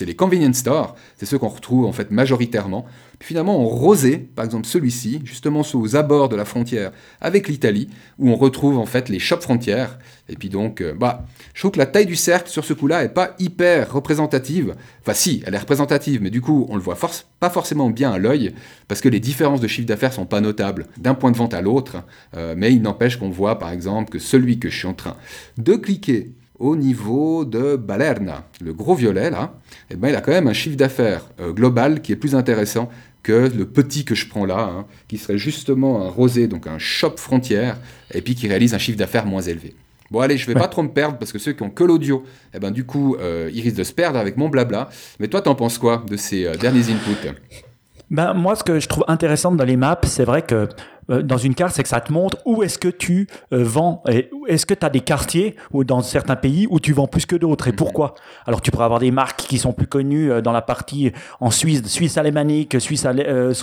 les 0.00 0.14
convenience 0.14 0.56
stores, 0.56 0.96
c'est 1.16 1.26
ceux 1.26 1.38
qu'on 1.38 1.48
retrouve 1.48 1.84
en 1.84 1.92
fait 1.92 2.10
majoritairement. 2.10 2.84
Puis 3.20 3.28
finalement, 3.28 3.60
en 3.60 3.64
rosé, 3.64 4.18
par 4.18 4.44
exemple 4.44 4.66
celui-ci, 4.66 5.20
justement 5.24 5.62
aux 5.74 5.96
abords 5.96 6.28
de 6.28 6.34
la 6.34 6.44
frontière 6.44 6.90
avec 7.20 7.46
l'Italie, 7.46 7.88
où 8.18 8.30
on 8.30 8.36
retrouve 8.36 8.78
en 8.78 8.86
fait 8.86 9.08
les 9.08 9.20
shops 9.20 9.42
frontières. 9.42 9.98
Et 10.28 10.34
puis 10.34 10.48
donc, 10.48 10.80
euh, 10.80 10.94
bah, 10.94 11.24
je 11.54 11.60
trouve 11.60 11.70
que 11.70 11.78
la 11.78 11.86
taille 11.86 12.06
du 12.06 12.16
cercle 12.16 12.50
sur 12.50 12.64
ce 12.64 12.72
coup-là 12.72 13.04
est 13.04 13.10
pas 13.10 13.36
hyper 13.38 13.92
représentative. 13.92 14.74
Enfin, 15.02 15.14
si, 15.14 15.42
elle 15.46 15.54
est 15.54 15.58
représentative, 15.58 16.20
mais 16.20 16.30
du 16.30 16.40
coup, 16.40 16.66
on 16.68 16.74
le 16.74 16.82
voit 16.82 16.96
force, 16.96 17.26
pas 17.38 17.50
forcément 17.50 17.90
bien 17.90 18.10
à 18.10 18.18
l'œil, 18.18 18.52
parce 18.88 19.00
que 19.00 19.08
les 19.08 19.20
différences 19.20 19.60
de 19.60 19.68
chiffre 19.68 19.86
d'affaires 19.86 20.12
sont 20.12 20.26
pas 20.26 20.40
notables 20.40 20.86
d'un 20.98 21.14
point 21.14 21.30
de 21.30 21.36
vente 21.36 21.54
à 21.54 21.60
l'autre. 21.60 22.02
Euh, 22.36 22.54
mais 22.56 22.72
il 22.72 22.82
n'empêche 22.82 23.16
qu'on 23.16 23.30
voit, 23.30 23.60
par 23.60 23.70
exemple, 23.70 24.10
que 24.10 24.18
celui 24.18 24.58
que 24.58 24.68
je 24.68 24.76
suis 24.76 24.88
en 24.88 24.94
train 24.94 25.16
de 25.58 25.76
cliquer 25.76 26.32
au 26.62 26.76
niveau 26.76 27.44
de 27.44 27.74
Balerna. 27.74 28.46
Le 28.60 28.72
gros 28.72 28.94
violet, 28.94 29.30
là, 29.30 29.54
eh 29.90 29.96
ben, 29.96 30.10
il 30.10 30.14
a 30.14 30.20
quand 30.20 30.30
même 30.30 30.46
un 30.46 30.52
chiffre 30.52 30.76
d'affaires 30.76 31.28
euh, 31.40 31.52
global 31.52 32.00
qui 32.00 32.12
est 32.12 32.16
plus 32.16 32.36
intéressant 32.36 32.88
que 33.24 33.50
le 33.52 33.66
petit 33.66 34.04
que 34.04 34.14
je 34.14 34.28
prends 34.28 34.46
là, 34.46 34.70
hein, 34.72 34.86
qui 35.08 35.18
serait 35.18 35.38
justement 35.38 36.06
un 36.06 36.08
rosé, 36.08 36.46
donc 36.46 36.68
un 36.68 36.78
shop 36.78 37.14
frontière, 37.16 37.78
et 38.14 38.22
puis 38.22 38.36
qui 38.36 38.46
réalise 38.46 38.74
un 38.74 38.78
chiffre 38.78 38.96
d'affaires 38.96 39.26
moins 39.26 39.42
élevé. 39.42 39.74
Bon 40.12 40.20
allez, 40.20 40.36
je 40.36 40.46
vais 40.46 40.54
pas 40.54 40.68
trop 40.68 40.82
me 40.82 40.90
perdre 40.90 41.18
parce 41.18 41.32
que 41.32 41.38
ceux 41.38 41.52
qui 41.52 41.62
ont 41.64 41.70
que 41.70 41.82
l'audio, 41.82 42.22
eh 42.54 42.60
ben 42.60 42.70
du 42.70 42.84
coup, 42.84 43.16
euh, 43.16 43.50
ils 43.52 43.62
risquent 43.62 43.78
de 43.78 43.84
se 43.84 43.92
perdre 43.92 44.18
avec 44.18 44.36
mon 44.36 44.48
blabla. 44.48 44.88
Mais 45.18 45.26
toi, 45.26 45.40
t'en 45.40 45.56
penses 45.56 45.78
quoi 45.78 46.04
de 46.08 46.16
ces 46.16 46.44
euh, 46.44 46.54
derniers 46.54 46.90
inputs? 46.90 47.71
Ben, 48.12 48.34
moi, 48.34 48.54
ce 48.56 48.62
que 48.62 48.78
je 48.78 48.86
trouve 48.88 49.04
intéressant 49.08 49.52
dans 49.52 49.64
les 49.64 49.78
maps, 49.78 49.98
c'est 50.04 50.24
vrai 50.24 50.42
que 50.42 50.68
euh, 51.10 51.22
dans 51.22 51.38
une 51.38 51.54
carte, 51.54 51.74
c'est 51.74 51.82
que 51.82 51.88
ça 51.88 52.02
te 52.02 52.12
montre 52.12 52.36
où 52.44 52.62
est-ce 52.62 52.78
que 52.78 52.88
tu 52.88 53.26
euh, 53.54 53.64
vends. 53.64 54.02
Est-ce 54.48 54.66
que 54.66 54.74
tu 54.74 54.84
as 54.84 54.90
des 54.90 55.00
quartiers 55.00 55.56
ou 55.72 55.82
dans 55.82 56.02
certains 56.02 56.36
pays 56.36 56.66
où 56.70 56.78
tu 56.78 56.92
vends 56.92 57.06
plus 57.06 57.24
que 57.24 57.36
d'autres 57.36 57.68
et 57.68 57.72
pourquoi? 57.72 58.14
Alors 58.46 58.60
tu 58.60 58.70
pourrais 58.70 58.84
avoir 58.84 59.00
des 59.00 59.10
marques 59.10 59.40
qui 59.40 59.56
sont 59.56 59.72
plus 59.72 59.86
connues 59.86 60.30
euh, 60.30 60.42
dans 60.42 60.52
la 60.52 60.60
partie 60.60 61.10
en 61.40 61.50
Suisse, 61.50 61.86
Suisse 61.86 62.18
alémanique, 62.18 62.78
Suisse 62.80 63.06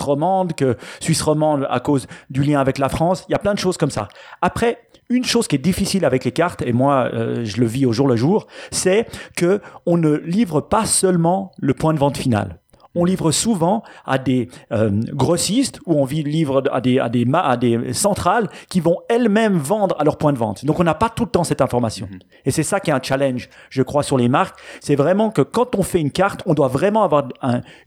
romande, 0.00 0.54
que 0.54 0.76
Suisse 0.98 1.22
romande 1.22 1.68
à 1.70 1.78
cause 1.78 2.08
du 2.28 2.42
lien 2.42 2.60
avec 2.60 2.78
la 2.78 2.88
France. 2.88 3.24
Il 3.28 3.32
y 3.32 3.36
a 3.36 3.38
plein 3.38 3.54
de 3.54 3.58
choses 3.60 3.76
comme 3.76 3.90
ça. 3.90 4.08
Après, 4.42 4.78
une 5.08 5.24
chose 5.24 5.46
qui 5.46 5.54
est 5.54 5.60
difficile 5.60 6.04
avec 6.04 6.24
les 6.24 6.32
cartes, 6.32 6.62
et 6.62 6.72
moi 6.72 7.10
je 7.12 7.56
le 7.56 7.66
vis 7.66 7.84
au 7.84 7.92
jour 7.92 8.06
le 8.06 8.14
jour, 8.14 8.46
c'est 8.70 9.06
que 9.36 9.60
on 9.84 9.96
ne 9.96 10.14
livre 10.16 10.60
pas 10.60 10.84
seulement 10.84 11.50
le 11.58 11.74
point 11.74 11.94
de 11.94 11.98
vente 11.98 12.16
final 12.16 12.59
on 12.94 13.04
livre 13.04 13.30
souvent 13.30 13.82
à 14.04 14.18
des 14.18 14.48
euh, 14.72 14.90
grossistes 15.12 15.80
ou 15.86 15.94
on 15.94 16.06
livre 16.06 16.62
à 16.72 16.80
des, 16.80 16.98
à, 16.98 17.08
des, 17.08 17.26
à 17.32 17.56
des 17.56 17.92
centrales 17.92 18.48
qui 18.68 18.80
vont 18.80 18.98
elles-mêmes 19.08 19.58
vendre 19.58 19.94
à 19.98 20.04
leur 20.04 20.18
point 20.18 20.32
de 20.32 20.38
vente. 20.38 20.64
Donc 20.64 20.80
on 20.80 20.84
n'a 20.84 20.94
pas 20.94 21.08
tout 21.08 21.24
le 21.24 21.30
temps 21.30 21.44
cette 21.44 21.60
information. 21.60 22.08
Mhm. 22.10 22.18
Et 22.44 22.50
c'est 22.50 22.62
ça 22.62 22.80
qui 22.80 22.90
est 22.90 22.92
un 22.92 23.02
challenge, 23.02 23.48
je 23.68 23.82
crois, 23.82 24.02
sur 24.02 24.18
les 24.18 24.28
marques. 24.28 24.58
C'est 24.80 24.96
vraiment 24.96 25.30
que 25.30 25.42
quand 25.42 25.76
on 25.76 25.82
fait 25.82 26.00
une 26.00 26.10
carte, 26.10 26.42
on 26.46 26.54
doit 26.54 26.68
vraiment 26.68 27.02
avoir 27.02 27.28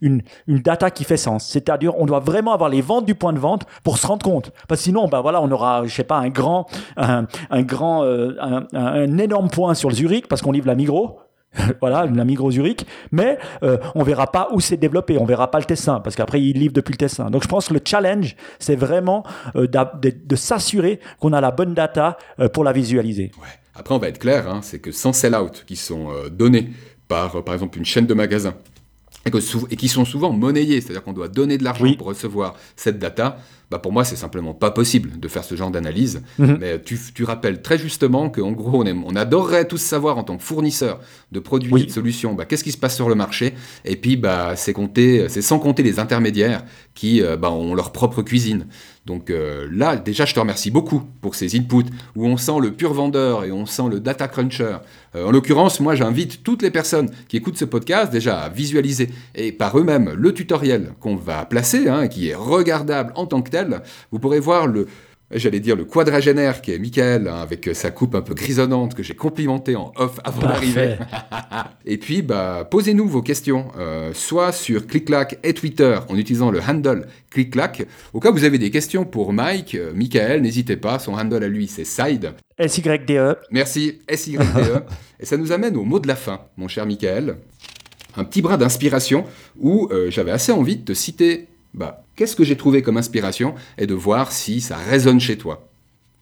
une, 0.02 0.22
une 0.48 0.60
data 0.60 0.90
qui 0.92 1.04
fait 1.04 1.18
sens. 1.18 1.46
C'est-à-dire, 1.48 1.98
on 2.00 2.06
doit 2.06 2.20
vraiment 2.20 2.54
avoir 2.54 2.70
les 2.70 2.82
ventes 2.82 3.06
du 3.06 3.16
point 3.16 3.34
de 3.34 3.40
vente 3.40 3.66
pour 3.84 3.98
se 3.98 4.08
rendre 4.08 4.24
compte. 4.24 4.52
Parce 4.68 4.82
que 4.82 4.86
sinon, 4.86 5.08
ben 5.08 5.22
voilà, 5.22 5.42
on 5.42 5.52
aura, 5.52 5.86
je 5.86 5.94
sais 5.94 6.04
pas, 6.04 6.18
un 6.18 6.30
grand, 6.30 6.68
un, 6.98 7.26
grand, 7.64 8.04
euh, 8.04 8.36
un, 8.40 8.66
un, 8.74 9.18
énorme 9.18 9.50
point 9.50 9.74
sur 9.74 9.90
le 9.90 9.96
Zurich 9.96 10.28
parce 10.28 10.42
qu'on 10.42 10.52
livre 10.52 10.68
la 10.68 10.76
Migros. 10.76 11.20
voilà, 11.80 12.06
la 12.06 12.26
Migros 12.26 12.52
Zurich, 12.52 12.86
mais 13.12 13.38
euh, 13.64 13.78
on 13.96 14.04
verra 14.04 14.32
pas 14.32 14.50
où 14.54 14.60
c'est 14.60 14.78
développé, 14.78 15.18
on 15.18 15.26
verra 15.26 15.52
pas 15.52 15.60
le 15.60 15.66
Tessin, 15.66 16.00
parce 16.00 16.16
qu'après 16.16 16.42
il 16.42 16.58
livre 16.58 16.74
depuis 16.74 16.94
le 16.94 16.98
Tessin. 16.98 17.30
Donc 17.30 17.44
je 17.44 17.48
pense 17.48 17.68
que 17.68 17.74
le 17.74 17.82
challenge, 17.84 18.36
c'est 18.60 18.76
vraiment 18.76 19.24
euh, 19.56 19.68
de, 19.68 20.36
s'assurer 20.36 21.00
qu'on 21.20 21.34
a 21.34 21.42
la 21.42 21.52
bonne 21.52 21.74
data 21.74 22.18
euh, 22.40 22.50
pour 22.50 22.64
la 22.64 22.74
visualiser. 22.74 23.32
Après, 23.76 23.96
on 23.96 24.00
va 24.00 24.08
être 24.10 24.20
clair, 24.20 24.50
hein, 24.50 24.60
c'est 24.62 24.80
que 24.80 24.92
sans 24.92 25.14
sell-out 25.14 25.64
qui 25.66 25.76
sont 25.76 26.10
donnés 26.32 26.70
par, 27.08 27.44
par 27.44 27.54
exemple, 27.56 27.78
une 27.78 27.86
chaîne 27.86 28.06
de 28.06 28.14
magasins, 28.14 28.56
et, 29.26 29.76
qui 29.76 29.88
sont 29.88 30.06
souvent 30.06 30.32
monnayés, 30.32 30.82
c'est-à-dire 30.82 31.04
qu'on 31.04 31.14
doit 31.14 31.28
donner 31.28 31.58
de 31.58 31.64
l'argent 31.64 31.94
pour 31.98 32.08
recevoir 32.08 32.56
cette 32.76 33.00
data, 33.00 33.38
bah 33.72 33.80
pour 33.80 33.92
moi, 33.92 34.04
c'est 34.04 34.16
simplement 34.16 34.54
pas 34.54 34.72
possible 34.72 35.20
de 35.20 35.28
faire 35.28 35.44
ce 35.44 35.56
genre 35.56 35.72
d'analyse. 35.72 36.22
Mhm. 36.38 36.58
Mais 36.60 36.82
tu, 36.82 37.00
tu, 37.14 37.24
rappelles 37.24 37.62
très 37.62 37.78
justement 37.78 38.30
qu'en 38.30 38.52
gros, 38.52 38.84
on, 38.84 39.04
on, 39.06 39.16
adorerait 39.16 39.68
tous 39.68 39.78
savoir 39.78 40.18
en 40.18 40.24
tant 40.24 40.38
que 40.38 40.44
fournisseur 40.44 41.00
de 41.32 41.40
produits 41.40 41.82
et 41.82 41.86
de 41.86 41.92
solutions, 41.92 42.34
bah, 42.34 42.46
qu'est-ce 42.46 42.64
qui 42.64 42.72
se 42.72 42.78
passe 42.78 42.96
sur 42.96 43.10
le 43.10 43.16
marché. 43.16 43.54
Et 43.86 43.96
puis, 43.96 44.18
bah, 44.18 44.56
c'est 44.56 45.42
sans 45.42 45.60
compter 45.60 45.84
les 45.84 46.00
intermédiaires 46.00 46.64
qui 46.94 47.22
euh, 47.22 47.38
bah, 47.38 47.52
ont 47.52 47.74
leur 47.74 47.92
propre 47.92 48.22
cuisine. 48.22 48.68
Donc 49.06 49.30
euh, 49.30 49.68
là, 49.72 49.98
déjà, 49.98 50.26
je 50.26 50.34
te 50.34 50.40
remercie 50.40 50.72
beaucoup 50.72 51.02
pour 51.22 51.36
ces 51.36 51.58
inputs 51.58 51.92
où 52.16 52.26
on 52.26 52.38
sent 52.38 52.60
le 52.62 52.72
pur 52.72 52.94
vendeur 52.94 53.44
et 53.44 53.52
on 53.52 53.66
sent 53.66 53.90
le 53.90 54.00
data 54.00 54.28
cruncher. 54.30 54.78
Euh, 55.16 55.26
en 55.26 55.32
l'occurrence, 55.32 55.82
moi, 55.82 55.96
j'invite 55.96 56.44
toutes 56.44 56.62
les 56.62 56.72
personnes 56.72 57.10
qui 57.28 57.36
écoutent 57.36 57.58
ce 57.58 57.66
podcast 57.66 58.12
déjà 58.12 58.40
à 58.40 58.50
visualiser 58.50 59.10
et 59.36 59.52
par 59.52 59.78
eux-mêmes 59.78 60.14
le 60.16 60.34
tutoriel 60.34 60.94
qu'on 61.02 61.18
va 61.18 61.44
placer, 61.46 61.90
hein, 61.90 62.08
qui 62.08 62.30
est 62.30 62.36
regardable 62.36 63.12
en 63.16 63.26
tant 63.26 63.42
que 63.42 63.50
tel. 63.54 63.82
Vous 64.12 64.20
pourrez 64.20 64.40
voir 64.40 64.66
le, 64.66 64.88
j'allais 65.32 65.60
dire 65.60 65.76
le 65.76 65.86
quadragénaire 65.86 66.62
qui 66.62 66.72
est 66.72 66.80
Michael, 66.80 67.28
hein, 67.28 67.42
avec 67.42 67.70
sa 67.74 67.92
coupe 67.92 68.16
un 68.16 68.22
peu 68.22 68.34
grisonnante 68.34 68.96
que 68.96 69.04
j'ai 69.04 69.16
complimenté 69.16 69.76
en 69.76 69.92
off 69.96 70.20
avant 70.24 70.42
d'arriver. 70.42 70.96
et 71.86 71.98
puis, 71.98 72.22
bah, 72.22 72.68
posez-nous 72.70 73.08
vos 73.08 73.22
questions, 73.22 73.68
euh, 73.78 74.12
soit 74.14 74.52
sur 74.52 74.88
ClickClack 74.88 75.40
et 75.44 75.54
Twitter 75.54 75.98
en 76.10 76.18
utilisant 76.18 76.52
le 76.52 76.60
handle 76.62 77.08
ClickClack. 77.32 77.86
Au 78.14 78.20
cas 78.20 78.32
où 78.32 78.34
vous 78.34 78.46
avez 78.46 78.58
des 78.58 78.72
questions 78.72 79.06
pour 79.06 79.34
Mike, 79.34 79.76
euh, 79.76 79.92
Michael, 79.94 80.42
n'hésitez 80.42 80.78
pas, 80.78 81.00
son 81.00 81.14
handle 81.14 81.44
à 81.44 81.48
lui 81.48 81.68
c'est 81.68 81.86
Side. 81.86 82.34
S-Y-D-E. 82.58 83.36
Merci, 83.52 84.00
S-Y-D-E. 84.08 84.84
et 85.20 85.26
ça 85.26 85.38
nous 85.38 85.52
amène 85.52 85.76
au 85.78 85.84
mot 85.84 86.00
de 86.00 86.08
la 86.08 86.16
fin, 86.16 86.42
mon 86.58 86.68
cher 86.68 86.86
Michael. 86.86 87.38
un 88.16 88.24
petit 88.24 88.42
brin 88.42 88.58
d'inspiration 88.58 89.26
où 89.60 89.88
euh, 89.92 90.12
j'avais 90.12 90.32
assez 90.32 90.52
envie 90.52 90.78
de 90.78 90.86
te 90.86 90.94
citer 90.94 91.48
bah, 91.74 92.04
qu'est-ce 92.16 92.36
que 92.36 92.44
j'ai 92.44 92.58
trouvé 92.58 92.82
comme 92.82 92.98
inspiration 92.98 93.56
et 93.78 93.88
de 93.88 93.94
voir 93.94 94.32
si 94.32 94.62
ça 94.62 94.78
résonne 94.78 95.20
chez 95.20 95.38
toi. 95.38 95.68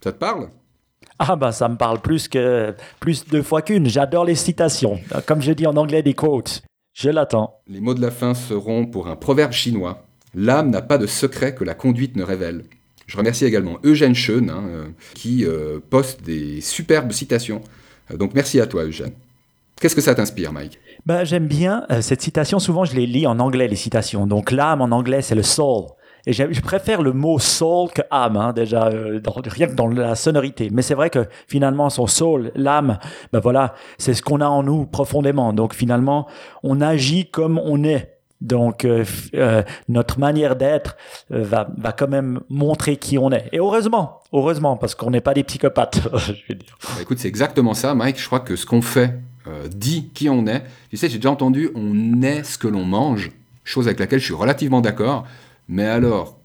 Ça 0.03 0.11
te 0.11 0.17
parle? 0.17 0.49
Ah 1.19 1.35
bah 1.35 1.51
ça 1.51 1.69
me 1.69 1.77
parle 1.77 2.01
plus 2.01 2.27
que 2.27 2.73
plus 2.99 3.27
de 3.27 3.41
fois 3.41 3.61
qu'une. 3.61 3.87
J'adore 3.87 4.25
les 4.25 4.35
citations. 4.35 4.99
Comme 5.27 5.41
je 5.41 5.51
dis 5.51 5.67
en 5.67 5.75
anglais 5.77 6.01
des 6.01 6.15
quotes. 6.15 6.63
Je 6.93 7.09
l'attends. 7.09 7.59
Les 7.67 7.79
mots 7.79 7.93
de 7.93 8.01
la 8.01 8.11
fin 8.11 8.33
seront 8.33 8.85
pour 8.85 9.07
un 9.07 9.15
proverbe 9.15 9.51
chinois. 9.51 10.03
L'âme 10.33 10.69
n'a 10.71 10.81
pas 10.81 10.97
de 10.97 11.07
secret 11.07 11.53
que 11.53 11.63
la 11.63 11.75
conduite 11.75 12.15
ne 12.15 12.23
révèle. 12.23 12.63
Je 13.05 13.17
remercie 13.17 13.45
également 13.45 13.77
Eugène 13.83 14.15
Schoen 14.15 14.49
hein, 14.49 14.63
euh, 14.67 14.85
qui 15.13 15.45
euh, 15.45 15.79
poste 15.89 16.23
des 16.23 16.61
superbes 16.61 17.11
citations. 17.11 17.61
donc 18.13 18.33
merci 18.33 18.59
à 18.59 18.67
toi 18.67 18.85
Eugène. 18.85 19.13
Qu'est-ce 19.79 19.95
que 19.95 20.01
ça 20.01 20.15
t'inspire, 20.15 20.53
Mike? 20.53 20.79
Ben, 21.05 21.23
J'aime 21.23 21.47
bien 21.47 21.85
euh, 21.91 22.01
cette 22.01 22.21
citation. 22.21 22.59
Souvent, 22.59 22.85
je 22.85 22.95
les 22.95 23.05
lis 23.05 23.27
en 23.27 23.39
anglais, 23.39 23.67
les 23.67 23.75
citations. 23.75 24.27
Donc, 24.27 24.51
l'âme 24.51 24.81
en 24.81 24.91
anglais, 24.91 25.21
c'est 25.21 25.35
le 25.35 25.43
soul. 25.43 25.85
Et 26.27 26.33
je 26.33 26.61
préfère 26.61 27.01
le 27.01 27.13
mot 27.13 27.39
soul 27.39 27.89
que 27.89 28.01
âme, 28.11 28.37
hein, 28.37 28.53
déjà, 28.53 28.87
euh, 28.89 29.19
rien 29.47 29.67
que 29.67 29.73
dans 29.73 29.87
la 29.87 30.15
sonorité. 30.15 30.69
Mais 30.71 30.83
c'est 30.83 30.93
vrai 30.93 31.09
que 31.09 31.25
finalement, 31.47 31.89
son 31.89 32.05
soul, 32.05 32.51
l'âme, 32.55 32.99
ben 33.33 33.39
voilà, 33.39 33.73
c'est 33.97 34.13
ce 34.13 34.21
qu'on 34.21 34.39
a 34.41 34.45
en 34.45 34.61
nous 34.61 34.85
profondément. 34.85 35.51
Donc 35.51 35.73
finalement, 35.73 36.27
on 36.63 36.79
agit 36.79 37.29
comme 37.29 37.59
on 37.63 37.83
est. 37.83 38.10
Donc 38.41 38.85
euh, 38.85 39.05
notre 39.87 40.19
manière 40.19 40.55
d'être 40.55 40.97
va, 41.29 41.69
va 41.77 41.91
quand 41.91 42.07
même 42.07 42.41
montrer 42.49 42.97
qui 42.97 43.17
on 43.17 43.31
est. 43.31 43.49
Et 43.51 43.59
heureusement, 43.59 44.21
heureusement, 44.33 44.77
parce 44.77 44.95
qu'on 44.95 45.11
n'est 45.11 45.21
pas 45.21 45.33
des 45.33 45.43
psychopathes. 45.43 46.01
je 46.17 46.33
veux 46.49 46.55
dire. 46.55 46.77
Bah, 46.83 47.01
écoute, 47.01 47.19
c'est 47.19 47.27
exactement 47.27 47.73
ça, 47.73 47.93
Mike. 47.93 48.19
Je 48.19 48.25
crois 48.25 48.39
que 48.39 48.55
ce 48.55 48.65
qu'on 48.65 48.81
fait 48.81 49.19
euh, 49.47 49.67
dit 49.67 50.09
qui 50.13 50.29
on 50.29 50.45
est. 50.45 50.63
Tu 50.89 50.97
sais, 50.97 51.09
j'ai 51.09 51.17
déjà 51.17 51.31
entendu 51.31 51.69
on 51.73 52.21
est 52.21 52.43
ce 52.43 52.57
que 52.57 52.67
l'on 52.67 52.85
mange, 52.85 53.31
chose 53.63 53.87
avec 53.87 53.99
laquelle 53.99 54.19
je 54.19 54.25
suis 54.25 54.33
relativement 54.33 54.81
d'accord. 54.81 55.25
Mais 55.67 55.85
alors, 55.85 56.37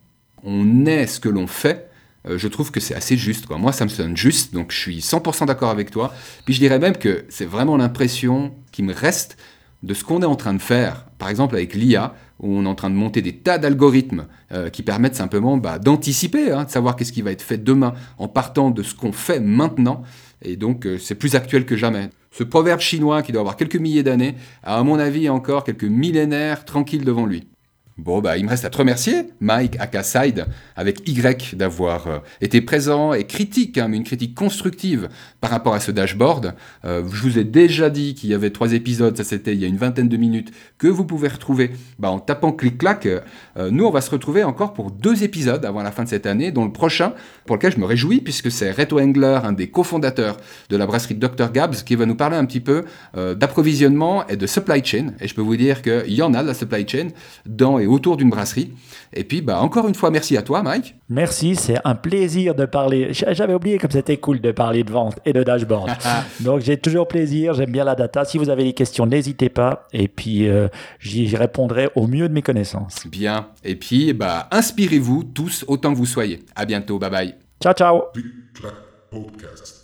on 0.45 0.87
est 0.87 1.07
ce 1.07 1.21
que 1.21 1.29
l'on 1.29 1.47
fait, 1.47 1.91
euh, 2.27 2.39
je 2.39 2.49
trouve 2.49 2.71
que 2.71 2.81
c'est 2.81 2.95
assez 2.95 3.17
juste. 3.17 3.49
Moi, 3.51 3.73
ça 3.73 3.85
me 3.85 3.91
sonne 3.91 4.17
juste, 4.17 4.55
donc 4.55 4.73
je 4.73 4.79
suis 4.79 4.99
100% 5.01 5.47
d'accord 5.47 5.71
avec 5.71 5.91
toi. 5.91 6.15
Puis 6.45 6.55
je 6.55 6.61
dirais 6.61 6.79
même 6.79 6.97
que 6.97 7.25
c'est 7.29 7.45
vraiment 7.45 7.77
l'impression 7.77 8.55
qui 8.73 8.83
me 8.83 8.95
reste 8.95 9.37
de 9.83 9.95
ce 9.95 10.05
qu'on 10.05 10.23
est 10.23 10.27
en 10.27 10.37
train 10.37 10.55
de 10.55 10.63
faire. 10.63 11.07
Par 11.19 11.29
exemple, 11.29 11.55
avec 11.55 11.75
l'IA, 11.75 12.15
où 12.41 12.53
on 12.55 12.65
est 12.65 12.69
en 12.69 12.75
train 12.75 12.91
de 12.91 12.95
monter 12.95 13.23
des 13.23 13.37
tas 13.37 13.59
d'algorithmes 13.59 14.27
euh, 14.53 14.69
qui 14.69 14.83
permettent 14.83 15.15
simplement 15.15 15.57
bah, 15.57 15.79
d'anticiper, 15.79 16.51
hein, 16.51 16.65
de 16.65 16.71
savoir 16.71 16.97
qu'est-ce 16.97 17.13
qui 17.13 17.23
va 17.23 17.31
être 17.33 17.43
fait 17.43 17.59
demain 17.59 17.95
en 18.19 18.29
partant 18.29 18.71
de 18.71 18.83
ce 18.83 18.95
qu'on 18.95 19.13
fait 19.13 19.41
maintenant. 19.41 20.03
Et 20.43 20.57
donc, 20.57 20.87
c'est 20.99 21.15
plus 21.15 21.35
actuel 21.35 21.65
que 21.65 21.77
jamais. 21.77 22.11
Ce 22.31 22.45
proverbe 22.45 22.81
chinois 22.81 23.23
qui 23.23 23.33
doit 23.33 23.41
avoir 23.41 23.57
quelques 23.57 23.77
milliers 23.77 24.03
d'années 24.03 24.35
a 24.63 24.79
à 24.79 24.83
mon 24.83 24.99
avis 24.99 25.31
encore 25.31 25.65
quelques 25.65 25.85
millénaires 25.85 26.67
tranquilles 26.67 27.05
devant 27.05 27.25
lui. 27.25 27.49
Bon, 27.99 28.21
bah, 28.21 28.37
il 28.37 28.45
me 28.45 28.51
reste 28.51 28.67
à 28.67 28.69
te 28.69 28.77
remercier, 28.77 29.29
Mike 29.41 29.77
Akaside, 29.81 30.49
avec 30.77 31.09
Y, 31.09 31.55
d'avoir 31.55 32.07
euh, 32.07 32.19
été 32.43 32.61
présent 32.61 33.15
et 33.15 33.25
critique, 33.25 33.79
hein, 33.79 33.89
mais 33.89 33.97
une 33.97 34.05
critique 34.05 34.35
constructive 34.35 35.09
par 35.41 35.49
rapport 35.49 35.73
à 35.73 35.81
ce 35.81 35.93
dashboard. 35.93 36.55
Euh, 36.85 37.03
je 37.11 37.23
vous 37.23 37.39
ai 37.39 37.45
déjà 37.45 37.89
dit 37.89 38.15
qu'il 38.15 38.29
y 38.29 38.35
avait 38.35 38.51
trois 38.51 38.75
épisodes, 38.75 39.17
ça 39.17 39.25
c'était 39.25 39.55
il 39.55 39.63
y 39.63 39.65
a 39.65 39.67
une 39.67 39.79
vingtaine 39.79 40.11
de 40.11 40.17
minutes, 40.19 40.53
que 40.77 40.89
vous 40.89 41.07
pouvez 41.07 41.29
retrouver 41.29 41.71
bah, 41.99 42.11
en 42.11 42.19
tapant 42.19 42.53
clic-clac. 42.53 43.07
Euh, 43.07 43.71
nous, 43.71 43.87
on 43.87 43.91
va 43.91 44.03
se 44.03 44.11
retrouver 44.11 44.45
encore 44.45 44.75
pour 44.75 44.91
deux 44.91 45.25
épisodes 45.25 45.65
avant 45.65 45.83
la 45.83 45.91
fin 45.91 46.05
de 46.05 46.11
cette 46.11 46.27
année, 46.27 46.53
dont 46.53 46.67
le 46.67 46.73
prochain, 46.73 47.15
pour 47.47 47.57
lequel 47.57 47.73
je 47.73 47.79
me 47.79 47.87
réjouis, 47.87 48.21
puisque 48.21 48.51
c'est 48.51 48.73
Reto 48.73 49.01
Engler, 49.01 49.41
un 49.43 49.53
des 49.53 49.71
cofondateurs 49.71 50.37
de 50.69 50.77
la 50.77 50.85
brasserie 50.85 51.15
Dr. 51.15 51.51
Gabs, 51.51 51.77
qui 51.77 51.97
va 51.97 52.05
nous 52.05 52.15
parler 52.15 52.37
un 52.37 52.45
petit 52.45 52.61
peu 52.61 52.85
d'approvisionnement 53.15 54.27
et 54.27 54.37
de 54.37 54.47
supply 54.47 54.85
chain. 54.85 55.15
Et 55.21 55.29
je 55.29 55.35
peux 55.35 55.41
vous 55.41 55.57
dire 55.57 55.81
qu'il 55.81 56.13
y 56.13 56.21
en 56.21 56.35
a 56.35 56.43
de 56.43 56.49
la 56.49 56.55
supply 56.55 56.87
chain 56.87 57.09
dans 57.47 57.79
autour 57.87 58.17
d'une 58.17 58.31
brasserie. 58.31 58.73
Et 59.13 59.25
puis, 59.25 59.41
bah, 59.41 59.61
encore 59.61 59.89
une 59.89 59.95
fois, 59.95 60.11
merci 60.11 60.37
à 60.37 60.43
toi, 60.43 60.63
Mike. 60.63 60.95
Merci, 61.09 61.57
c'est 61.57 61.79
un 61.85 61.95
plaisir 61.95 62.55
de 62.55 62.67
parler. 62.67 63.09
J'avais 63.13 63.55
oublié 63.55 63.79
comme 63.79 63.91
c'était 63.91 64.17
cool 64.17 64.41
de 64.41 64.53
parler 64.53 64.85
de 64.85 64.93
vente 64.93 65.19
et 65.25 65.33
de 65.33 65.43
dashboard. 65.43 65.91
Donc, 66.41 66.61
j'ai 66.61 66.77
toujours 66.77 67.09
plaisir, 67.09 67.55
j'aime 67.55 67.71
bien 67.71 67.85
la 67.85 67.95
data. 67.95 68.25
Si 68.25 68.39
vous 68.39 68.51
avez 68.51 68.65
des 68.65 68.73
questions, 68.73 69.07
n'hésitez 69.07 69.49
pas. 69.49 69.87
Et 69.93 70.09
puis, 70.09 70.49
euh, 70.49 70.69
j'y 71.01 71.35
répondrai 71.37 71.91
au 71.95 72.07
mieux 72.07 72.29
de 72.29 72.35
mes 72.35 72.43
connaissances. 72.43 73.07
Bien. 73.07 73.49
Et 73.65 73.77
puis, 73.77 74.13
bah, 74.13 74.49
inspirez-vous 74.51 75.25
tous 75.25 75.65
autant 75.69 75.93
que 75.93 75.99
vous 75.99 76.07
soyez. 76.07 76.41
À 76.55 76.65
bientôt. 76.65 76.99
Bye 76.99 77.11
bye. 77.11 77.35
Ciao, 77.63 77.73
ciao. 77.73 78.03
Podcast. 79.11 79.83